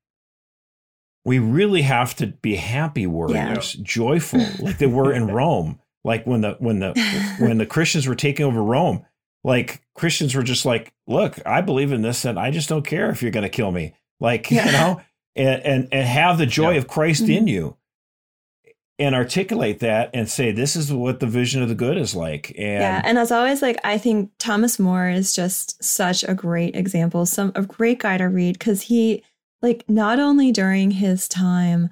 [1.25, 6.41] we really have to be happy warriors joyful like they were in rome like when
[6.41, 6.93] the when the
[7.39, 9.05] when the christians were taking over rome
[9.45, 13.11] like christians were just like look i believe in this and i just don't care
[13.11, 14.67] if you're going to kill me like Yeah.
[14.67, 15.01] you know
[15.37, 16.79] and, and and have the joy Yeah.
[16.79, 17.37] of christ Mhm.
[17.37, 17.77] in you
[19.03, 22.51] and articulate that and say this is what the vision of the good is like
[22.57, 26.77] and yeah, and as always, like I think Thomas More is just such a great
[26.77, 29.23] example, some a great guy to read because he,
[29.61, 31.91] like, not only during his time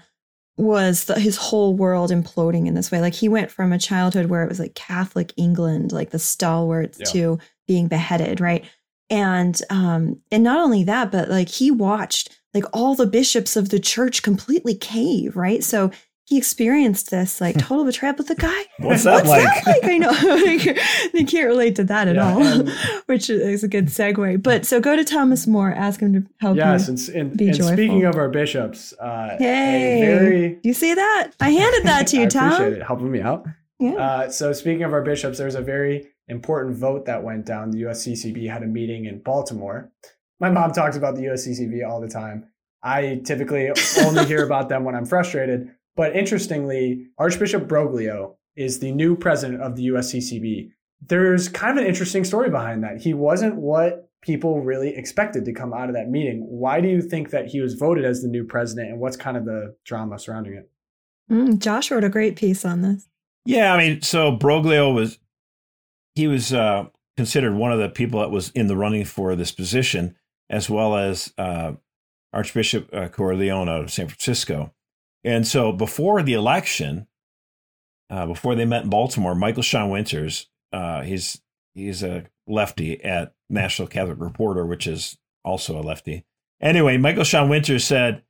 [0.56, 3.00] was the, his whole world imploding in this way.
[3.00, 6.98] Like he went from a childhood where it was like Catholic England, like the stalwarts,
[6.98, 7.06] Yeah.
[7.12, 8.64] to being beheaded, right?
[9.08, 13.70] And um, and not only that, but like he watched like all the bishops of
[13.70, 15.64] the church completely cave, right?
[15.64, 15.90] So
[16.30, 18.14] he experienced this like total betrayal.
[18.14, 19.42] But the guy, What's that what's like?
[19.42, 19.84] that like?
[19.84, 20.12] I know
[21.12, 22.66] they can't relate to that at Yeah, all,
[23.06, 24.40] which is a good segue.
[24.42, 26.94] But so go to Thomas More, ask him to help Yes, you.
[26.94, 31.32] and, and, be and speaking of our bishops, uh, Hey, very you see that?
[31.40, 32.72] I handed that to I you, appreciate Tom.
[32.74, 33.44] it helping me out.
[33.80, 33.94] Yeah.
[33.94, 37.72] Uh, so speaking of our bishops, there's a very important vote that went down.
[37.72, 39.90] The USCCB had a meeting in Baltimore.
[40.38, 42.46] My mom talks about the USCCB all the time.
[42.84, 43.70] I typically
[44.06, 45.70] only hear about them when I'm frustrated.
[45.96, 50.70] But interestingly, Archbishop Broglio is the new president of the USCCB.
[51.06, 53.00] There's kind of an interesting story behind that.
[53.00, 56.44] He wasn't what people really expected to come out of that meeting.
[56.46, 59.36] Why do you think that he was voted as the new president, and what's kind
[59.36, 60.70] of the drama surrounding it?
[61.30, 63.08] Mm, Josh wrote a great piece on this.
[63.44, 65.18] Yeah, I mean, so Broglio was
[66.14, 69.52] he was uh, considered one of the people that was in the running for this
[69.52, 70.16] position,
[70.50, 71.72] as well as uh,
[72.32, 74.74] Archbishop uh, Cordileone out of San Francisco.
[75.24, 77.06] And so before the election,
[78.08, 81.40] uh, before they met in Baltimore, Michael Sean Winters, uh, he's
[81.74, 86.24] he's a lefty at National Catholic Reporter, which is also a lefty.
[86.60, 88.22] Anyway, Michael Sean Winters said,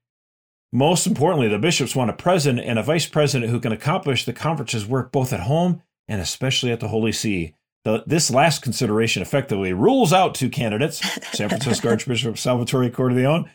[0.72, 4.33] most importantly, the bishops want a president and a vice president who can accomplish the
[4.33, 7.55] conference's work both at home and especially at the Holy See.
[7.85, 10.98] The, this last consideration effectively rules out two candidates
[11.35, 13.48] San Francisco Archbishop Salvatore Cordileone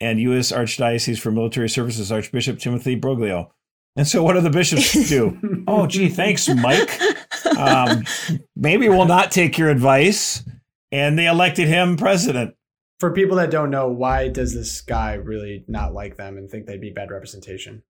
[0.00, 0.52] and U.S.
[0.52, 3.50] Archdiocese for Military Services Archbishop Timothy Broglio.
[3.96, 5.64] And so, what do the bishops do?
[5.68, 7.00] oh, gee, thanks, Mike.
[7.58, 8.04] Um,
[8.56, 10.44] maybe we'll not take your advice.
[10.92, 12.54] And they elected him president.
[12.98, 16.66] For people that don't know, why does this guy really not like them and think
[16.66, 17.82] they'd be bad representation?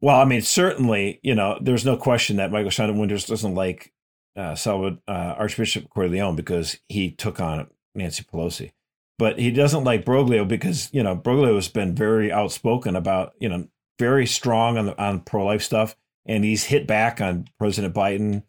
[0.00, 3.92] Well, I mean, certainly, you know, there's no question that Michael Shannon Winters doesn't like
[4.36, 8.72] uh, Salvador, uh, Archbishop Cordileone because he took on Nancy Pelosi.
[9.18, 13.48] But he doesn't like Broglio because, you know, Broglio has been very outspoken about, you
[13.48, 15.96] know, very strong on, the, on pro life stuff.
[16.26, 18.42] And he's hit back on President Biden,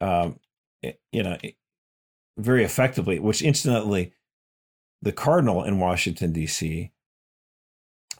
[0.00, 0.38] um,
[1.12, 1.36] you know,
[2.38, 4.12] very effectively, which incidentally,
[5.02, 6.90] the Cardinal in Washington, D.C.,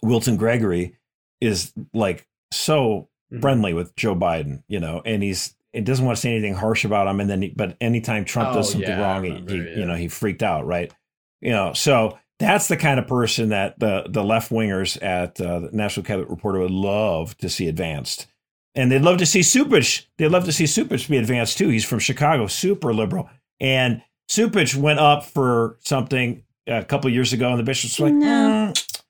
[0.03, 0.97] Wilton Gregory,
[1.41, 3.41] is like so Mhm.
[3.43, 6.85] friendly with Joe Biden, you know, and he's it doesn't want to say anything harsh
[6.85, 7.21] about him.
[7.21, 9.77] And then, he, but anytime Trump Oh, does something yeah, wrong, he, remember, he yeah.
[9.77, 10.93] you know he freaked out, right?
[11.41, 15.61] You know, so that's the kind of person that the the left wingers at uh,
[15.61, 18.27] the National Catholic Reporter would love to see advanced,
[18.75, 20.07] and they'd love to see Cupich.
[20.19, 21.69] They'd love to see Cupich be advanced too.
[21.69, 27.51] He's from Chicago, super liberal, and Cupich went up for something a couple years ago,
[27.51, 28.73] and the bishops were like, No.
[28.75, 29.01] "Mm,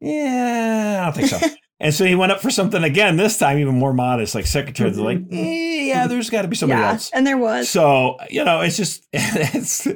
[0.00, 1.48] yeah, I don't think so.
[1.80, 4.90] And so he went up for something again, this time even more modest, like secretary.
[4.90, 7.10] They're like, eh, yeah, there's got to be somebody yeah, else.
[7.12, 7.68] and there was.
[7.68, 9.86] So, you know, it's just, it's,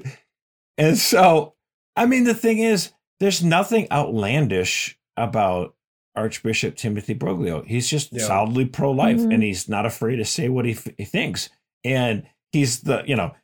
[0.76, 1.54] and so,
[1.98, 5.74] I mean, the thing is, there's nothing outlandish about
[6.16, 7.64] Archbishop Timothy Broglio.
[7.66, 8.24] He's just Yeah.
[8.24, 9.34] solidly pro life Mhm.
[9.34, 11.48] and he's not afraid to say what he, f- he thinks.
[11.84, 13.34] And he's the, you know,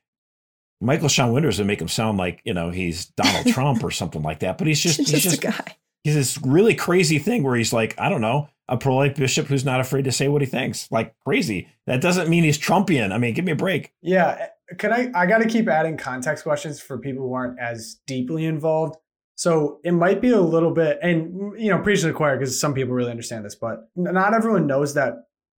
[0.81, 4.23] Michael Sean Winters would make him sound like, you know, he's Donald Trump or something
[4.23, 4.59] like that.
[4.59, 5.77] But he's just, just, he's just, a guy.
[6.03, 9.47] he's this really crazy thing where he's like, I don't know, a pro life bishop
[9.47, 10.91] who's not afraid to say what he thinks.
[10.91, 11.69] Like crazy.
[11.87, 13.13] That doesn't mean he's Trumpian.
[13.13, 13.93] I mean, give me a break.
[14.03, 15.11] Yeah, can I?
[15.15, 18.97] I got to keep adding context questions for people who aren't as deeply involved.
[19.37, 22.59] So it might be a little bit, and you know, preach to the choir because
[22.59, 25.15] some people really understand this, but not everyone knows that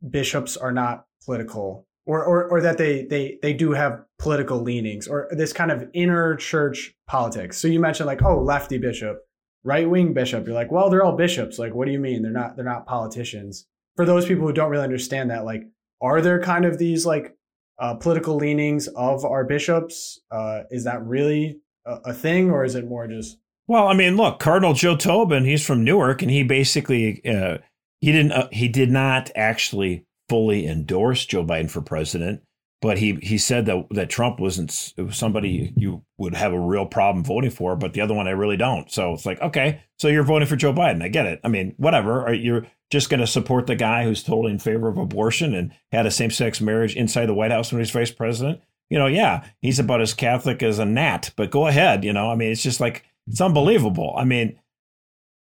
[0.09, 5.07] bishops are not political, or or or that they they they do have political leanings,
[5.07, 7.59] or this kind of inner church politics.
[7.59, 9.19] So you mentioned like, oh, lefty bishop,
[9.62, 10.47] right wing bishop.
[10.47, 11.59] You're like, well, they're all bishops.
[11.59, 12.23] Like, what do you mean?
[12.23, 13.66] They're not they're not politicians.
[13.95, 15.64] For those people who don't really understand that, like,
[16.01, 17.36] are there kind of these like
[17.79, 20.21] uh, political leanings of our bishops?
[20.31, 24.17] Uh, is that really a, a thing, or is it more just Well, I mean,
[24.17, 27.59] look, Cardinal Joe Tobin, he's from Newark, and he basically uh,
[28.01, 32.43] he didn't uh, he did not actually fully endorse Joe Biden for president,
[32.83, 36.87] but he he said that that Trump wasn't was somebody you would have a real
[36.87, 38.91] problem voting for, but the other one I really don't.
[38.91, 41.03] So it's like, okay, so you're voting for Joe Biden.
[41.03, 41.41] I get it.
[41.43, 42.33] I mean, whatever.
[42.35, 46.07] You're just going to support the guy who's totally in favor of abortion and had
[46.07, 48.61] a same sex marriage inside the White House when he was vice president?
[48.91, 52.05] You know, yeah, he's about as Catholic as a gnat, but go ahead.
[52.05, 54.15] You know, I mean, it's just like it's unbelievable.
[54.17, 54.61] I mean,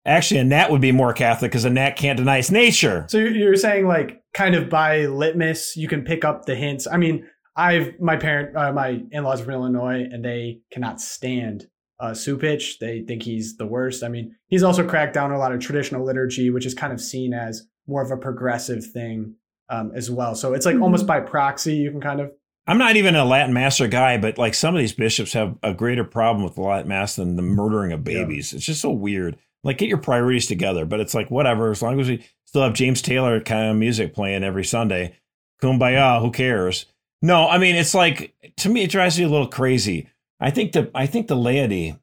[0.06, 3.06] actually, a gnat would be more Catholic because a gnat can't deny its nature.
[3.08, 6.88] So you're saying like kind of by litmus, you can pick up the hints.
[6.92, 11.68] I mean, I've my parent, uh, my in-laws are from Illinois, and they cannot stand
[12.00, 12.78] uh, Cupich.
[12.80, 14.04] They think he's the worst.
[14.04, 16.92] I mean, he's also cracked down on a lot of traditional liturgy, which is kind
[16.92, 19.36] of seen as more of a progressive thing
[19.70, 20.36] um, as well.
[20.36, 22.32] So it's like almost by proxy, you can kind of
[22.68, 25.74] I'm not even a Latin Master guy, but like some of these bishops have a
[25.74, 28.54] greater problem with the Latin Mass than the murdering of babies.
[28.54, 29.38] It's just so weird.
[29.66, 30.86] Like, get your priorities together.
[30.86, 34.14] But it's like, whatever, as long as we still have James Taylor kind of music
[34.14, 35.18] playing every Sunday,
[35.62, 36.86] kumbaya, who cares?
[37.22, 40.08] No, I mean, it's like, to me, it drives me a little crazy.
[40.40, 41.98] I think the, I think the laity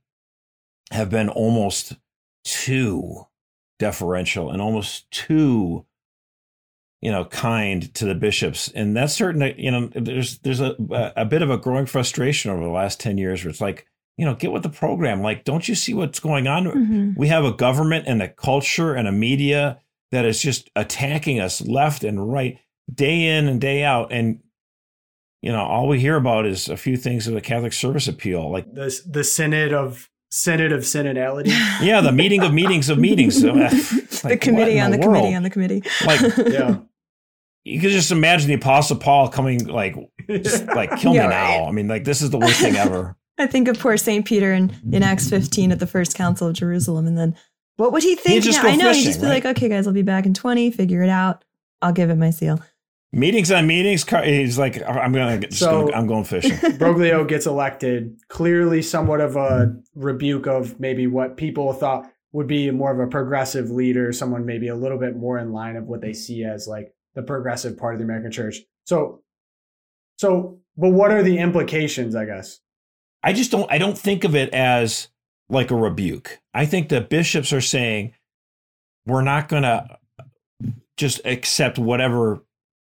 [0.91, 1.95] have been almost
[2.45, 3.27] too
[3.79, 5.87] deferential and almost too
[7.01, 10.77] you know kind to the bishops and that's certain you know there's there's a
[11.17, 13.87] a bit of a growing frustration over the last 10 years where it's like
[14.17, 15.23] you know get with the program.
[15.23, 16.65] Like don't you see what's going on?
[16.65, 17.11] Mm-hmm.
[17.17, 21.61] we have a government and a culture and a media that is just attacking us
[21.63, 22.59] left and right
[22.93, 24.13] day in and day out.
[24.13, 24.41] And
[25.43, 28.51] you know all we hear about is a few things of the catholic service appeal
[28.51, 31.49] like the the synod of synod of synodality
[31.83, 33.45] yeah the meeting of meetings of meetings.
[34.25, 35.83] Like, the committee on the, the committee on the committee.
[36.07, 36.77] Like yeah.
[37.65, 39.97] you could just imagine the apostle paul coming like
[40.29, 41.59] just like kill yeah, me right.
[41.59, 41.67] now.
[41.67, 44.53] I mean like this is the worst thing ever i think of poor saint peter
[44.53, 47.37] in, in acts 15 at the first council of jerusalem and then
[47.77, 48.63] what would he think now?
[48.63, 49.45] i know fishing, he'd just be right?
[49.45, 51.45] like okay guys i'll be back in 20 figure it out
[51.81, 52.61] i'll give it my seal
[53.13, 58.17] meetings on meetings he's like i'm gonna so, gonna, i'm going fishing broglio gets elected
[58.29, 63.11] clearly somewhat of a rebuke of maybe what people thought would be more of a
[63.11, 66.67] progressive leader someone maybe a little bit more in line of what they see as
[66.67, 68.59] like the progressive part of the American church.
[68.85, 69.23] So,
[70.17, 72.61] so, but what are the implications, I guess?
[73.23, 75.09] I just don't, I don't think of it as
[75.49, 76.41] like a rebuke.
[76.55, 78.15] I think the bishops are saying,
[79.07, 79.99] we're not going to
[80.97, 82.45] just accept whatever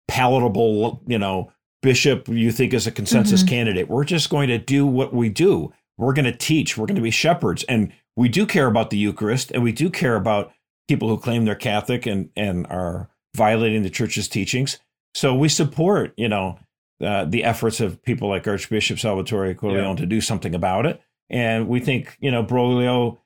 [0.08, 3.50] palatable, you know, bishop you think is a consensus mm-hmm.
[3.50, 3.88] candidate.
[3.88, 5.72] We're just going to do what we do.
[5.98, 6.76] We're going to teach.
[6.76, 7.64] We're going to be shepherds.
[7.64, 10.52] And we do care about the Eucharist and we do care about
[10.88, 14.78] people who claim they're Catholic and, and are violating the church's teachings.
[15.14, 16.58] So we support, you know,
[17.04, 20.00] uh, the efforts of people like Archbishop Salvatore Cordileone yeah.
[20.00, 21.00] to do something about it.
[21.30, 23.18] And we think, you know, Broglio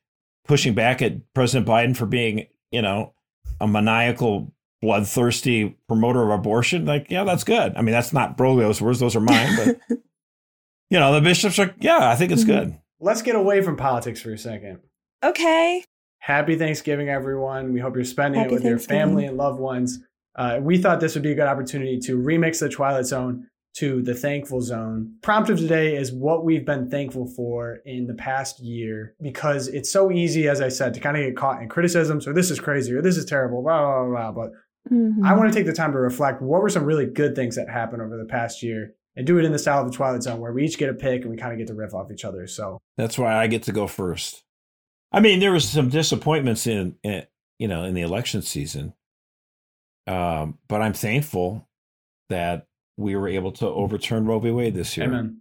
[0.47, 3.15] pushing back at President Biden for being, you know,
[3.61, 6.87] a maniacal, bloodthirsty promoter of abortion.
[6.87, 7.75] Like, yeah, that's good.
[7.77, 9.57] I mean, that's not Broglio's words; those are mine.
[9.57, 9.99] But
[10.91, 12.71] you know, the bishops are, yeah, I think it's mm-hmm.
[12.71, 12.79] good.
[13.01, 14.81] Let's get away from politics for a second.
[15.25, 15.85] Okay.
[16.19, 17.73] Happy Thanksgiving, everyone.
[17.73, 20.01] We hope you're spending Happy it with your family and loved ones.
[20.35, 23.49] Uh, we thought this would be a good opportunity to remix the Twilight Zone
[23.79, 25.15] to the Thankful Zone.
[25.23, 29.91] Prompt of today is what we've been thankful for in the past year because it's
[29.91, 32.59] so easy, as I said, to kind of get caught in criticisms or this is
[32.59, 34.33] crazy or this is terrible, blah, blah, blah.
[34.33, 34.45] blah.
[34.45, 35.25] But mm-hmm.
[35.25, 37.69] I want to take the time to reflect what were some really good things that
[37.69, 40.41] happened over the past year and do it in the style of the Twilight Zone
[40.41, 42.25] where we each get a pick and we kind of get to riff off each
[42.25, 42.49] other.
[42.49, 44.43] So that's why I get to go first.
[45.13, 47.27] I mean, there was some disappointments in, in
[47.61, 48.93] you know in the election season,
[50.09, 51.67] um, but I'm thankful
[52.29, 52.67] that
[52.99, 54.51] we were able to overturn Roe v.
[54.51, 55.07] Wade this year.
[55.07, 55.41] Amen.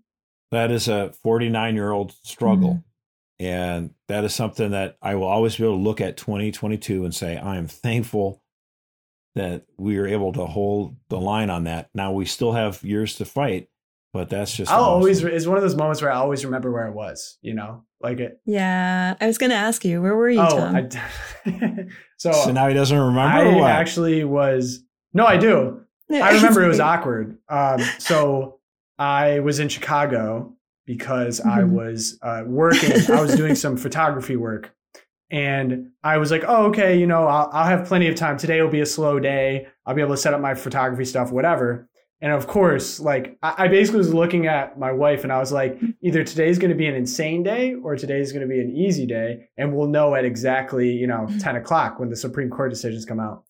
[0.51, 2.70] That is a 49 year old struggle.
[2.70, 3.45] Mm-hmm.
[3.45, 7.14] And that is something that I will always be able to look at 2022 and
[7.14, 8.41] say, I am thankful
[9.36, 11.89] that we were able to hold the line on that.
[11.93, 13.70] Now we still have years to fight,
[14.14, 14.72] but that's just.
[14.72, 17.53] I'll always, it's one of those moments where I always remember where I was, you
[17.53, 17.84] know?
[17.99, 18.39] Like it.
[18.45, 20.76] Yeah, I was going to ask you, where were you, oh, Tom?
[20.76, 21.88] I,
[22.18, 23.20] so, so now he doesn't remember.
[23.22, 24.84] I actually was.
[25.14, 25.82] No, I do.
[26.12, 27.38] I remember it was awkward.
[27.49, 28.60] Um, so
[28.97, 30.53] I was in Chicago
[30.86, 31.49] because mm-hmm.
[31.49, 32.93] I was uh, working.
[33.12, 34.74] I was doing some photography work,
[35.30, 36.97] and I was like, "Oh, okay.
[36.97, 38.38] You know, I'll, I'll have plenty of time.
[38.38, 39.68] Today will be a slow day.
[39.86, 41.89] I'll be able to set up my photography stuff, whatever."
[42.20, 45.80] And of course, like I basically was looking at my wife and I was like,
[46.01, 49.05] either today's going to be an insane day or today's going to be an easy
[49.05, 49.49] day.
[49.55, 53.20] And we'll know at exactly, you know, 10 o'clock when the Supreme Court decisions come
[53.20, 53.43] out.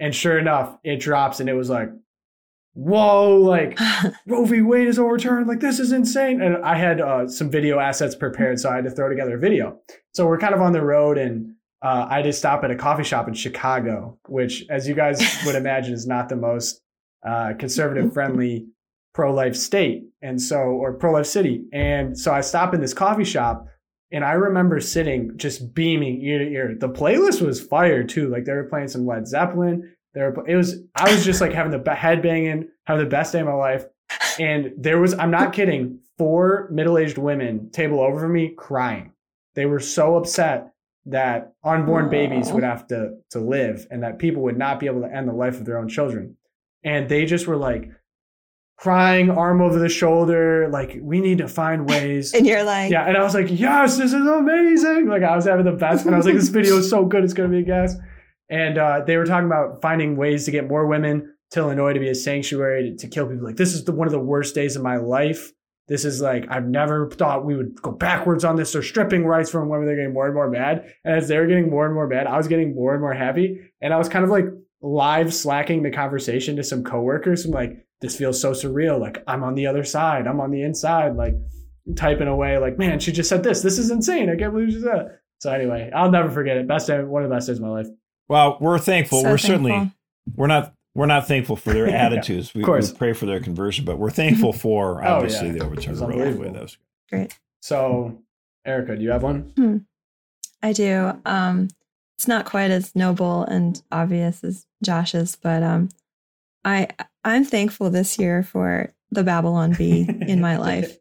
[0.00, 1.90] And sure enough, it drops and it was like,
[2.74, 3.78] whoa, like
[4.26, 4.60] Roe v.
[4.60, 5.46] Wade is overturned.
[5.46, 6.42] Like this is insane.
[6.42, 8.60] And I had uh, some video assets prepared.
[8.60, 9.78] So I had to throw together a video.
[10.12, 13.04] So we're kind of on the road and uh, I just stop at a coffee
[13.04, 16.80] shop in Chicago, which, as you guys would imagine, is not the most
[17.26, 18.66] uh, conservative friendly
[19.12, 20.04] pro life state.
[20.22, 21.64] And so, or pro life city.
[21.72, 23.66] And so I stop in this coffee shop
[24.14, 26.76] and I remember sitting just beaming ear to ear.
[26.78, 28.28] The playlist was fire too.
[28.28, 29.93] Like they were playing some Led Zeppelin.
[30.14, 30.80] There, it was.
[30.94, 33.84] I was just like having the head banging, having the best day of my life.
[34.38, 35.14] And there was.
[35.14, 36.00] I'm not kidding.
[36.16, 39.12] Four middle aged women table over me crying.
[39.54, 40.72] They were so upset
[41.06, 45.02] that unborn babies would have to to live, and that people would not be able
[45.02, 46.36] to end the life of their own children
[46.84, 47.90] and they just were like
[48.76, 53.06] crying arm over the shoulder like we need to find ways and you're like yeah
[53.06, 56.14] and i was like yes this is amazing like i was having the best and
[56.14, 57.94] i was like this video is so good it's going to be a gas
[58.50, 62.00] and uh, they were talking about finding ways to get more women to illinois to
[62.00, 64.54] be a sanctuary to, to kill people like this is the, one of the worst
[64.54, 65.52] days of my life
[65.86, 68.72] this is like I've never thought we would go backwards on this.
[68.72, 69.86] They're stripping rights from women.
[69.86, 70.90] They're getting more and more bad.
[71.04, 73.60] And as they're getting more and more bad, I was getting more and more happy.
[73.82, 74.46] And I was kind of like
[74.80, 77.44] live slacking the conversation to some coworkers.
[77.44, 78.98] I'm like, this feels so surreal.
[78.98, 80.26] Like I'm on the other side.
[80.26, 81.16] I'm on the inside.
[81.16, 81.34] Like
[81.96, 82.56] typing away.
[82.56, 83.60] Like man, she just said this.
[83.60, 84.30] This is insane.
[84.30, 84.84] I can't believe she said.
[84.84, 85.20] That.
[85.40, 86.66] So anyway, I'll never forget it.
[86.66, 87.88] Best day, one of the best days of my life.
[88.28, 89.20] Well, we're thankful.
[89.22, 89.48] So we're thankful.
[89.68, 89.92] certainly
[90.34, 92.54] we're not we're not thankful for their Yeah, attitudes.
[92.54, 92.92] we, of course.
[92.92, 95.52] we pray for their conversion, but we're thankful for Oh, obviously yeah.
[95.54, 96.20] the It overturn was of Roe v.
[96.22, 96.52] unbelievable.
[96.60, 96.68] Wade.
[96.70, 96.76] That
[97.10, 97.38] Great.
[97.62, 98.18] So,
[98.64, 99.86] Erika, do you have one?
[100.62, 101.20] I do.
[101.26, 101.68] Um,
[102.16, 105.88] it's not quite as noble and obvious as Josh's, but um,
[106.64, 106.88] I
[107.24, 110.96] I'm thankful this year for the Babylon Bee in my life.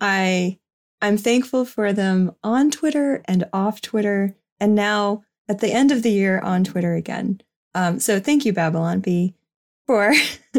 [0.00, 0.58] I
[1.00, 6.02] I'm thankful for them on Twitter and off Twitter, and now at the end of
[6.02, 7.40] the year on Twitter again.
[7.74, 9.34] Um, so thank you, Babylon Bee,
[9.86, 10.12] for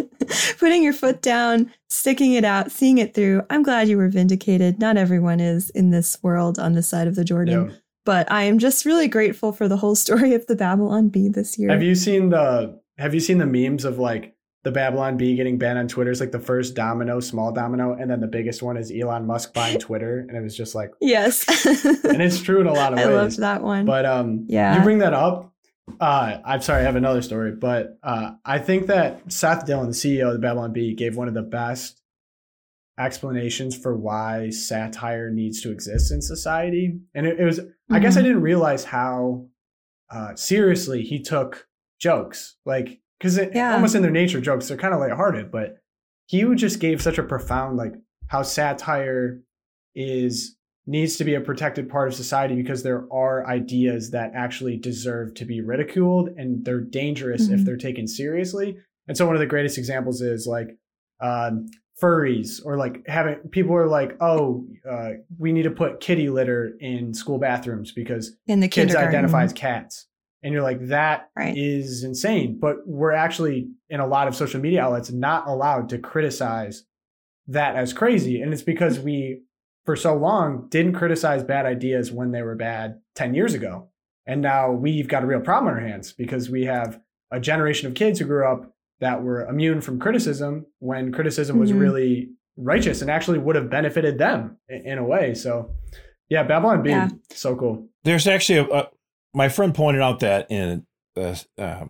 [0.60, 3.42] putting your foot down, sticking it out, seeing it through.
[3.50, 4.80] I'm glad you were vindicated.
[4.80, 7.76] Not everyone is in this world on this side of the Jordan Yeah.
[8.06, 11.58] but I am just really grateful for the whole story of the Babylon Bee this
[11.58, 11.70] year.
[11.70, 14.33] Have you seen the Have you seen the memes of like
[14.64, 16.10] the Babylon Bee getting banned on Twitter?
[16.12, 19.54] is like the first domino, small domino, and then the biggest one is Elon Musk
[19.54, 21.46] buying Twitter, and it was just like, yes,
[22.06, 23.08] and it's true in a lot of ways.
[23.08, 23.86] I loved that one.
[23.86, 24.78] But um, Yeah.
[24.78, 25.52] you bring that up.
[26.00, 29.94] Uh, I'm sorry, I have another story, but uh, I think that Seth Dillon, the
[29.94, 32.00] CEO of the Babylon Bee, gave one of the best
[33.00, 37.00] explanations for why satire needs to exist in society.
[37.14, 37.60] And it, it was,
[37.92, 38.24] I guess, I Mhm.
[38.24, 39.48] didn't realize how
[40.10, 41.68] uh, seriously he took
[42.00, 43.74] jokes, like because Yeah.
[43.74, 45.78] almost in their nature, jokes are kind of lighthearted, but
[46.26, 47.94] he just gave such a profound like
[48.28, 49.42] how satire
[49.96, 50.56] is
[50.86, 55.34] needs to be a protected part of society because there are ideas that actually deserve
[55.34, 57.66] to be ridiculed and they're dangerous if Mhm.
[57.66, 58.78] they're taken seriously.
[59.08, 60.78] And so one of the greatest examples is like
[61.22, 61.68] um,
[62.02, 66.74] furries or like having people are like, oh, uh, we need to put kitty litter
[66.82, 70.08] in school bathrooms because in the kids identify as cats.
[70.44, 72.10] And you're like, that is Right.
[72.10, 72.58] insane.
[72.60, 76.84] But we're actually, in a lot of social media outlets, not allowed to criticize
[77.48, 78.42] that as crazy.
[78.42, 79.44] And it's because we,
[79.86, 83.90] for so long, didn't criticize bad ideas when they were bad 10 years ago.
[84.26, 87.00] And now we've got a real problem on our hands because we have
[87.32, 91.72] a generation of kids who grew up that were immune from criticism when criticism was
[91.72, 91.80] Mhm.
[91.80, 95.34] really righteous and actually would have benefited them in, in a way.
[95.34, 95.72] So,
[96.30, 97.10] yeah, Babylon being Yeah.
[97.32, 97.90] so cool.
[98.04, 98.88] There's actually a, a
[99.34, 100.86] my friend pointed out that in
[101.18, 101.86] uh, uh,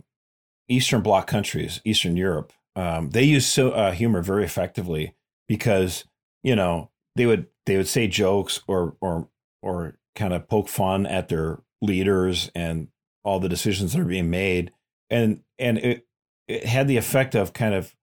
[0.67, 5.15] Eastern Bloc countries, Eastern Europe, um, they use so, uh, humor very effectively
[5.47, 6.05] because
[6.41, 9.27] you know they would they would say jokes or or
[9.61, 12.87] or kind of poke fun at their leaders and
[13.23, 14.71] all the decisions that are being made,
[15.09, 16.07] and and it
[16.47, 17.95] it had the effect of kind of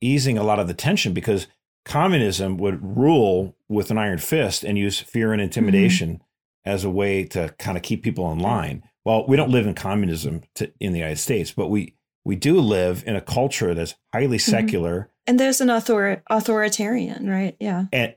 [0.00, 1.46] easing a lot of the tension because
[1.84, 6.20] communism would rule with an iron fist and use fear and intimidation
[6.64, 8.82] as a way to kind of keep people in line.
[9.04, 12.60] Well, we don't live in communism to, in the United States, but we we do
[12.60, 17.56] live in a culture that's highly secular And there's an author- authoritarian, right?
[17.58, 17.84] Yeah.
[17.92, 18.14] and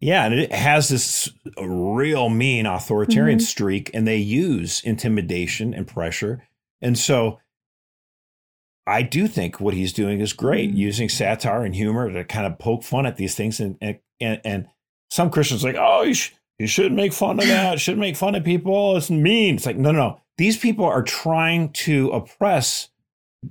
[0.00, 1.30] yeah, and it has this
[1.60, 3.42] real mean authoritarian Mhm.
[3.42, 6.42] streak, and they use intimidation and pressure.
[6.80, 7.38] And so
[8.86, 10.76] I do think what he's doing is great, Mhm.
[10.76, 13.60] using satire and humor to kind of poke fun at these things.
[13.60, 14.66] And and and, and
[15.10, 16.30] some Christians are like, oh, you, sh-
[16.62, 17.80] you shouldn't make fun of that.
[17.80, 18.96] Shouldn't make fun of people.
[18.96, 19.56] It's mean.
[19.56, 20.20] It's like, no, no, no.
[20.38, 22.88] These people are trying to oppress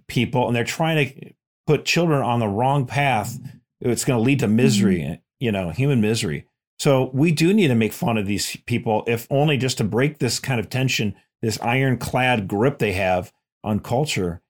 [0.07, 1.33] people, and they're trying to
[1.67, 3.37] put children on the wrong path.
[3.81, 4.55] It's going to lead to mm-hmm.
[4.55, 6.45] misery, you know, human misery.
[6.79, 10.19] So we do need to make fun of these people, if only just to break
[10.19, 14.41] this kind of tension, this ironclad grip they have on culture.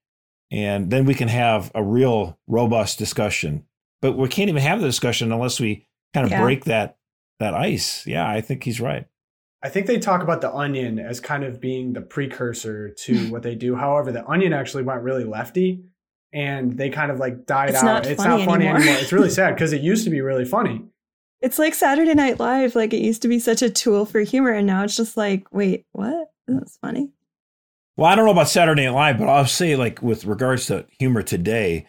[0.51, 3.65] And then we can have a real robust discussion.
[4.03, 6.41] But we can't even have the discussion unless we kind of Yeah.
[6.41, 6.97] break that
[7.41, 8.07] that ice.
[8.07, 9.05] Yeah, I think he's right.
[9.63, 13.43] I think they talk about the onion as kind of being the precursor to what
[13.43, 13.75] they do.
[13.75, 15.83] However, the onion actually went really lefty
[16.33, 17.85] and they kind of like died It's out.
[17.85, 18.81] not it's funny not funny anymore.
[18.81, 19.01] anymore.
[19.01, 20.85] It's really sad because it used to be really funny.
[21.41, 22.75] It's like Saturday Night Live.
[22.75, 25.51] Like it used to be such a tool for humor, and now it's just like,
[25.51, 26.31] wait, what?
[26.47, 27.09] That's funny.
[27.97, 30.85] Well, I don't know about Saturday Night Live, but I'll say, like, with regards to
[30.97, 31.87] humor today,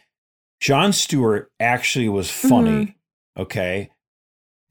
[0.61, 3.43] Jon Stewart actually was funny, mm-hmm.
[3.43, 3.91] okay?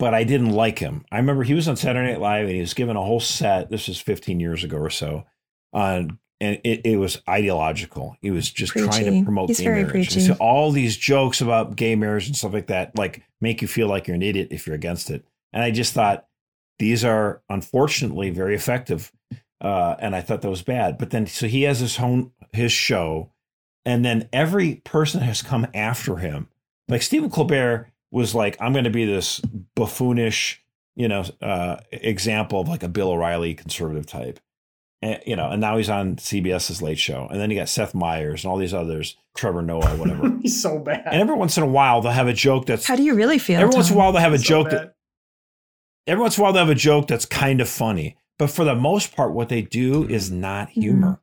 [0.02, 1.06] But I didn't like him.
[1.12, 3.70] I remember he was on Saturday Night Live and he was given a whole set.
[3.70, 5.26] This was 15 years ago or so.
[5.74, 8.18] On and it, it was ideological.
[8.20, 9.92] He was just trying to promote He's gay very marriage.
[9.92, 10.22] preachy.
[10.22, 13.88] So all these jokes about gay marriage and stuff like that, like make you feel
[13.88, 15.24] like you're an idiot if you're against it.
[15.54, 16.26] And I just thought
[16.80, 19.12] these are unfortunately very effective.
[19.62, 20.98] Uh, and I thought that was bad.
[20.98, 23.34] But then, so he has his own his show,
[23.86, 26.48] and then every person has come after him.
[26.88, 29.40] Like Stephen Colbert was like, I'm going to be this
[29.76, 30.58] buffoonish,
[30.96, 34.40] you know, uh, example of like a Bill O'Reilly conservative type.
[35.02, 37.28] And, you know, and now he's on CBS's Late Show.
[37.32, 40.32] And then you got Seth Meyers and all these others, Trevor Noah, whatever.
[40.42, 41.08] He's so bad.
[41.08, 42.86] and every once in a while, they'll have a joke that's.
[42.86, 43.60] How do you really feel?
[43.60, 44.80] every once in a while, they'll have a So joke bad.
[44.80, 44.96] that.
[46.06, 48.16] Every once in a while, they'll have a joke that's kind of funny.
[48.38, 51.20] But for the most part, what they do is not humor.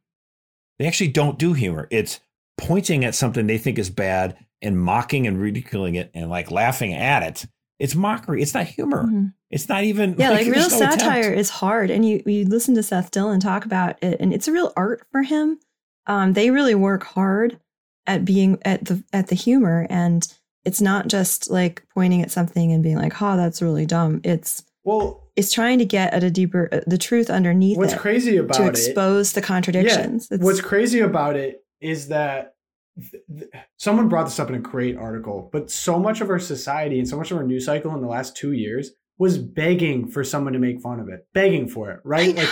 [0.79, 1.87] They actually don't do humor.
[1.91, 2.21] It's
[2.57, 6.93] pointing at something they think is bad and mocking and ridiculing it and like laughing
[6.95, 7.47] at it.
[7.79, 8.43] It's mockery.
[8.43, 9.05] It's not humor.
[9.05, 9.33] Mhm.
[9.51, 11.01] It's not even Yeah, like, real there's no attempt.
[11.01, 14.49] satire is hard, and you you listen to Seth Dillon talk about it, and it's
[14.49, 15.59] a real art for him.
[16.07, 17.59] Um, they really work hard
[18.07, 20.27] at being at the at the humor, and
[20.65, 24.65] it's not just like pointing at something and being like, "Oh, that's really dumb." It's
[24.85, 28.37] well, it's trying to get at a deeper uh, the truth underneath what's it crazy
[28.39, 28.63] about it?
[28.63, 30.27] to it expose the contradictions.
[30.33, 32.55] It's- What's crazy about it is that
[32.99, 36.39] th- th- someone brought this up in a great article, but so much of our
[36.39, 40.09] society and so much of our news cycle in the last two years was begging
[40.09, 42.37] for someone to make fun of it, begging for it, right?
[42.37, 42.49] Like,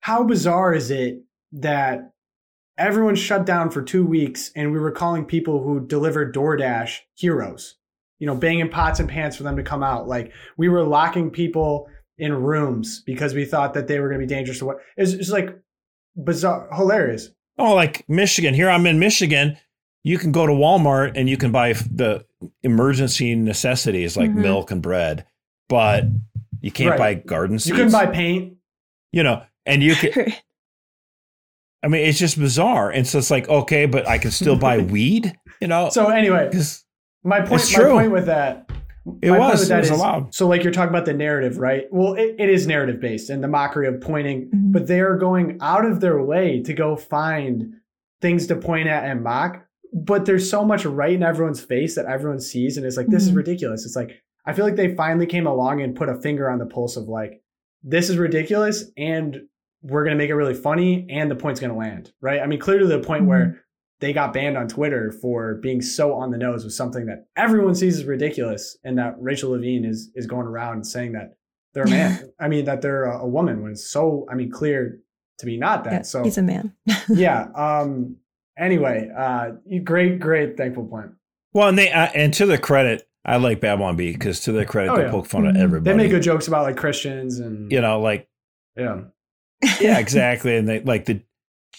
[0.00, 1.22] how bizarre is it
[1.52, 2.12] that
[2.76, 7.76] everyone shut down for two weeks and we were calling people who delivered DoorDash heroes?
[8.18, 10.08] You know, banging pots and pans for them to come out.
[10.08, 11.88] Like we were locking people
[12.18, 15.12] in rooms because we thought that they were going to be dangerous to what it's
[15.12, 15.56] just like
[16.22, 17.30] bizarre, hilarious.
[17.56, 18.52] Oh, like Michigan.
[18.52, 19.56] Here I'm in Michigan.
[20.02, 22.24] You can go to Walmart and you can buy the
[22.62, 24.36] emergency necessities like Mhm.
[24.36, 25.26] milk and bread,
[25.68, 26.04] but
[26.62, 26.98] you can't Right.
[26.98, 27.68] buy garden seeds.
[27.68, 28.54] You couldn't buy paint.
[29.12, 30.12] you know, and you can.
[31.82, 32.90] I mean, it's just bizarre.
[32.90, 35.34] And so it's like, okay, but I can still buy weed.
[35.60, 36.50] You know, So anyway,
[37.24, 38.70] my point, my point with that.
[39.22, 40.34] it my was with it was is- allowed.
[40.34, 41.84] So, like you're talking about the narrative, right?
[41.90, 44.72] Well, it, it is narrative based and the mockery of pointing, Mhm.
[44.72, 47.74] but they are going out of their way to go find
[48.20, 49.66] things to point at and mock.
[49.92, 53.24] But there's so much right in everyone's face that everyone sees, and it's like this
[53.24, 53.36] is Mhm.
[53.36, 53.84] ridiculous.
[53.84, 54.12] It's like
[54.46, 57.08] I feel like they finally came along and put a finger on the pulse of
[57.08, 57.42] like
[57.82, 59.40] this is ridiculous, and
[59.82, 62.40] we're gonna make it really funny, and the point's gonna land, right?
[62.40, 63.60] I mean, clearly to the point where
[64.00, 67.74] they got banned on Twitter for being so on the nose with something that everyone
[67.74, 71.34] sees as ridiculous, and that Rachel Levine is is going around saying that
[71.74, 72.30] they're a man.
[72.38, 75.00] I mean, that they're a, a woman when it's so I mean clear
[75.38, 75.92] to be not that.
[75.92, 76.74] Yeah, so he's a man.
[77.08, 77.48] yeah.
[77.54, 78.16] Um.
[78.60, 79.52] Anyway, uh,
[79.82, 81.12] great, great, thankful point.
[81.52, 84.66] Well, and they uh, and to their credit, I like Babylon Bee because to their
[84.66, 85.10] credit, Oh, they yeah.
[85.10, 85.90] poke fun at everybody.
[85.90, 88.28] They make good jokes about like Christians and you know, like
[88.76, 89.02] yeah.
[89.80, 90.56] yeah, exactly.
[90.56, 91.22] And they like the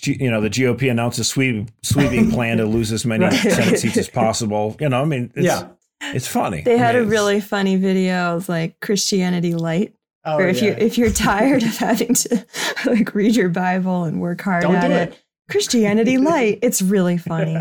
[0.04, 3.34] you know the GOP announced a sweep, sweeping plan to lose as many Right.
[3.34, 4.76] Senate seats as possible.
[4.80, 5.68] You know, I mean, it's, yeah.
[6.02, 6.62] it's funny.
[6.62, 8.32] They I had mean, a really funny video.
[8.32, 9.96] It was like Christianity Lite.
[10.24, 10.70] Oh, or if yeah.
[10.70, 12.46] you if you're tired of having to
[12.86, 15.21] like read your Bible and work hard Don't at do it, it.
[15.52, 16.60] Christianity Lite.
[16.62, 17.56] It's really funny.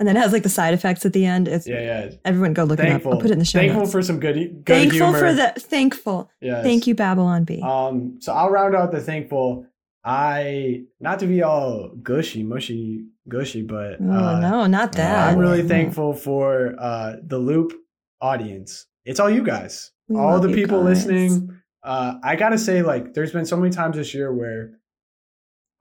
[0.00, 1.46] And then it has like the side effects at the end.
[1.46, 2.10] It's yeah, yeah.
[2.24, 3.12] everyone go look Thankful.
[3.12, 3.18] it up.
[3.18, 3.92] I'll put it in the show Thankful notes.
[3.92, 5.18] for some good, good thankful humor.
[5.18, 6.30] for the thankful.
[6.40, 6.64] Yes.
[6.64, 7.62] Thank you, Babylon Bee.
[7.62, 9.66] Um, so I'll round out the thankful.
[10.04, 15.28] I not to be all gushy, mushy, gushy, but oh uh, no, not that.
[15.32, 17.72] I'm really thankful for uh, the Loop
[18.20, 18.86] audience.
[19.04, 21.06] It's all you guys, We all the people guys.
[21.06, 21.60] listening.
[21.82, 24.72] Uh, I gotta say, like, there's been so many times this year where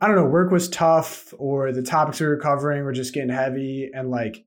[0.02, 3.30] I don't know, work was tough, or the topics we were covering were just getting
[3.30, 4.46] heavy, and like,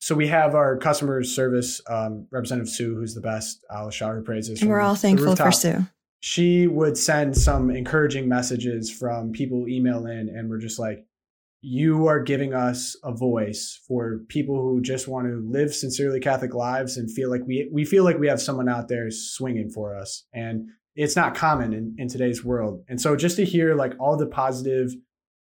[0.00, 3.64] so we have our customer service um, representative Sue, who's the best.
[3.70, 4.60] I'll shout her praises.
[4.60, 5.86] And we're all thankful for Sue.
[6.20, 11.04] she would send some encouraging messages from people who email in and we're just like
[11.64, 16.54] you are giving us a voice for people who just want to live sincerely catholic
[16.54, 19.96] lives and feel like we we feel like we have someone out there swinging for
[19.96, 22.84] us and it's not common in, in today's world.
[22.88, 24.94] And so just to hear like all the positive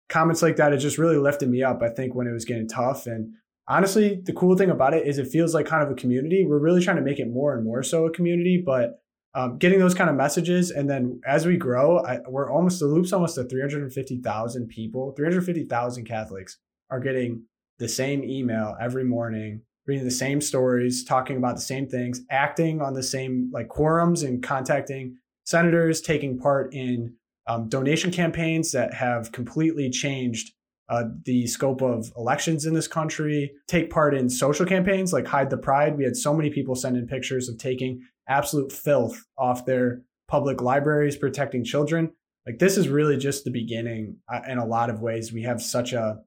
[0.08, 2.68] comments like that it just really lifted me up i think when it was getting
[2.68, 3.06] tough.
[3.06, 3.34] And
[3.68, 6.46] honestly the cool thing about it is it feels like kind of a community.
[6.48, 9.02] We're really trying to make it more and more so a community but
[9.36, 12.88] um, getting those kind of messages and then as we grow I, we're almost the
[12.88, 15.14] loops almost to 350000 people.
[15.16, 16.58] 350000 catholics
[16.90, 17.44] are getting
[17.78, 22.82] the same email every morning reading the same stories talking about the same things acting
[22.82, 25.18] on the same like quorums and contacting
[25.50, 27.12] senators taking part in
[27.48, 30.52] um, donation campaigns that have completely changed
[30.90, 35.50] uh, the scope of elections in this country take part in social campaigns like hide
[35.50, 35.98] the pride.
[35.98, 40.62] We had so many people send in pictures of taking absolute filth off their public
[40.62, 42.12] libraries protecting children.
[42.46, 45.34] Like this is really just the beginning uh, in a lot of ways.
[45.34, 46.20] We have such a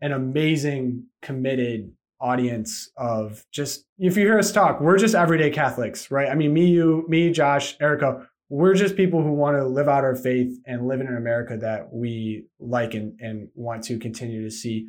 [0.00, 6.10] an amazing committed audience of just if you hear us talk we're just everyday catholics
[6.10, 6.28] right?
[6.28, 10.04] I mean me you me josh erika we're just people who want to live out
[10.04, 14.42] our faith and live in an america that we like and, and want to continue
[14.42, 14.86] to see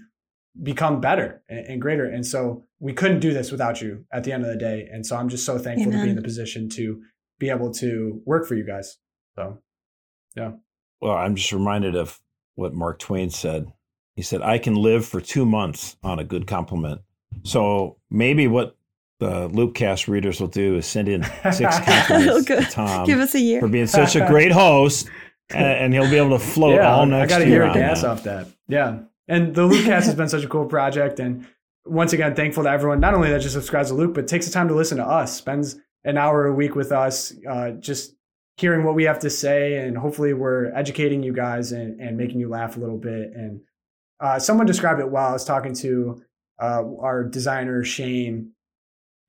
[0.62, 2.05] become better and, and, greater.
[2.05, 4.88] And so we couldn't do this without you at the end of the day.
[4.91, 5.99] And so I'm just so thankful Amen.
[5.99, 7.01] to be in the position to
[7.39, 8.97] be able to work for you guys.
[9.36, 9.59] So,
[10.36, 10.51] yeah.
[11.01, 12.20] Well, I'm just reminded of
[12.55, 13.72] what Mark Twain said.
[14.16, 17.01] He said, I can live for two months on a good compliment.
[17.43, 18.76] So maybe what
[19.22, 23.05] the Loopcast readers will do is send in six compliments to Tom.
[23.05, 25.07] Give us a year for being such a great host,
[25.51, 27.72] and, and he'll be able to float yeah, all next I got to hear a
[27.72, 28.47] dance off that.
[28.67, 31.45] Yeah, and the Loopcast has been such a cool project, and
[31.86, 34.51] once again, thankful to everyone not only that just subscribes to Loop, but takes the
[34.51, 38.15] time to listen to us, spends an hour a week with us, uh, just
[38.57, 42.39] hearing what we have to say, and hopefully we're educating you guys and, and making
[42.39, 43.34] you laugh a little bit.
[43.36, 43.61] And
[44.19, 45.28] uh, someone described it well.
[45.28, 46.24] I was talking to
[46.59, 48.53] uh, our designer Shane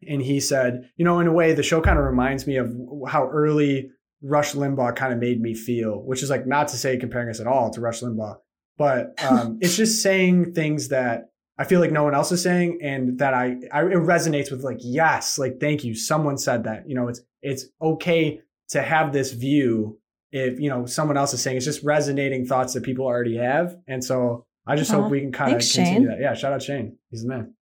[0.09, 2.75] and he said, you know, in a way, the show kind of reminds me of
[3.09, 3.91] how early
[4.23, 7.41] Rush Limbaugh kind of made me feel, which is like not to say comparing us
[7.41, 8.37] at all to Rush Limbaugh,
[8.79, 12.79] but um, it's just saying things that I feel like no one else is saying,
[12.83, 16.89] and that I, I it resonates with like yes, like thank you, someone said that.
[16.89, 18.41] You know, it's it's okay
[18.71, 19.99] to have this view
[20.31, 23.77] if you know someone else is saying it's just resonating thoughts that people already have,
[23.87, 26.07] and so I just hope we can kind of continue Shane.
[26.07, 26.21] that.
[26.21, 27.55] Yeah, shout out Shane, he's the man.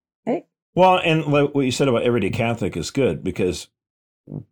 [0.76, 3.68] Hey, well, and what you said about everyday Catholic is good because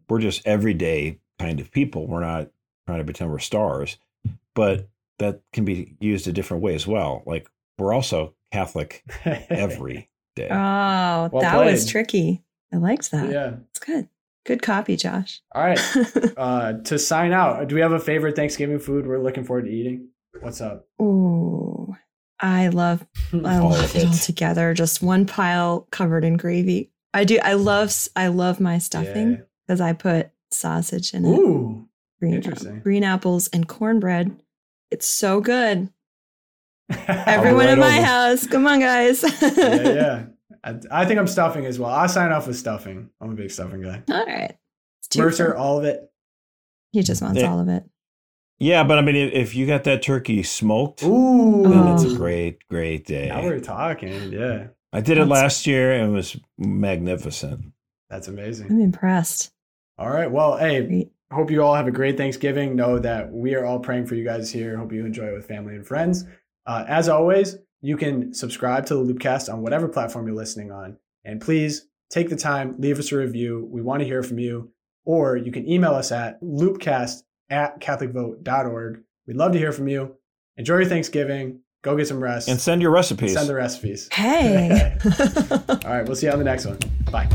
[0.09, 2.07] we're just everyday kind of people.
[2.07, 2.49] We're not
[2.86, 3.97] trying to pretend we're stars,
[4.55, 4.88] but
[5.20, 7.24] that can be used a different way as well.
[7.26, 10.47] Like we're also Catholic every day.
[10.49, 11.72] Oh, well that played.
[11.72, 12.43] was tricky.
[12.74, 13.32] I liked that.
[13.32, 14.09] Yeah, it's good.
[14.45, 15.41] Good copy, Josh.
[15.53, 15.80] All right.
[16.38, 19.72] uh, to sign out, do we have a favorite Thanksgiving food we're looking forward to
[19.72, 20.09] eating?
[20.39, 20.88] What's up?
[21.01, 21.93] Ooh,
[22.39, 24.73] I love I love it all together.
[24.73, 26.91] Just one pile covered in gravy.
[27.13, 27.39] I do.
[27.43, 29.88] I love I love my stuffing because yeah.
[29.88, 31.38] I put sausage in it.
[31.38, 31.88] Ooh,
[32.19, 32.79] green, interesting.
[32.79, 34.39] green apples and cornbread.
[34.91, 35.89] It's so good.
[37.07, 38.05] Everyone right in my over.
[38.05, 39.23] house, come on, guys.
[39.41, 40.25] yeah, yeah.
[40.63, 41.89] I, I, think I'm stuffing as well.
[41.89, 43.09] I'll sign off with stuffing.
[43.19, 44.03] I'm a big stuffing guy.
[44.09, 44.55] All right.
[45.15, 46.09] Mercer, all of it.
[46.91, 47.51] He just wants yeah.
[47.51, 47.83] all of it.
[48.60, 51.64] Yeah, but I mean, if you got that turkey smoked, Ooh.
[51.64, 53.28] then it's a great, great day.
[53.28, 54.32] Now we're talking.
[54.32, 54.68] Yeah.
[54.91, 57.74] I did That's, it last year and it was magnificent.
[58.10, 58.72] That's amazing.
[58.72, 59.51] I'm impressed.
[59.99, 60.32] All right.
[60.32, 61.12] Well, hey, great.
[61.32, 62.76] hope you all have a great Thanksgiving.
[62.76, 64.78] Know that we are all praying for you guys here.
[64.78, 66.26] Hope you enjoy it with family and friends.
[66.66, 70.97] Uh, as always, you can subscribe to the Loopcast on whatever platform you're listening on.
[71.24, 73.68] And please take the time, leave us a review.
[73.70, 74.72] We want to hear from you.
[75.05, 79.01] Or you can email us at loopcast at catholicvote.org.
[79.25, 80.15] We'd love to hear from you.
[80.57, 81.61] Enjoy your Thanksgiving.
[81.83, 82.49] Go get some rest.
[82.49, 83.33] And send your recipes.
[83.33, 84.09] Send the recipes.
[84.11, 84.97] Hey.
[85.05, 86.05] All right.
[86.05, 86.79] We'll see you on the next one.
[87.11, 87.29] Bye.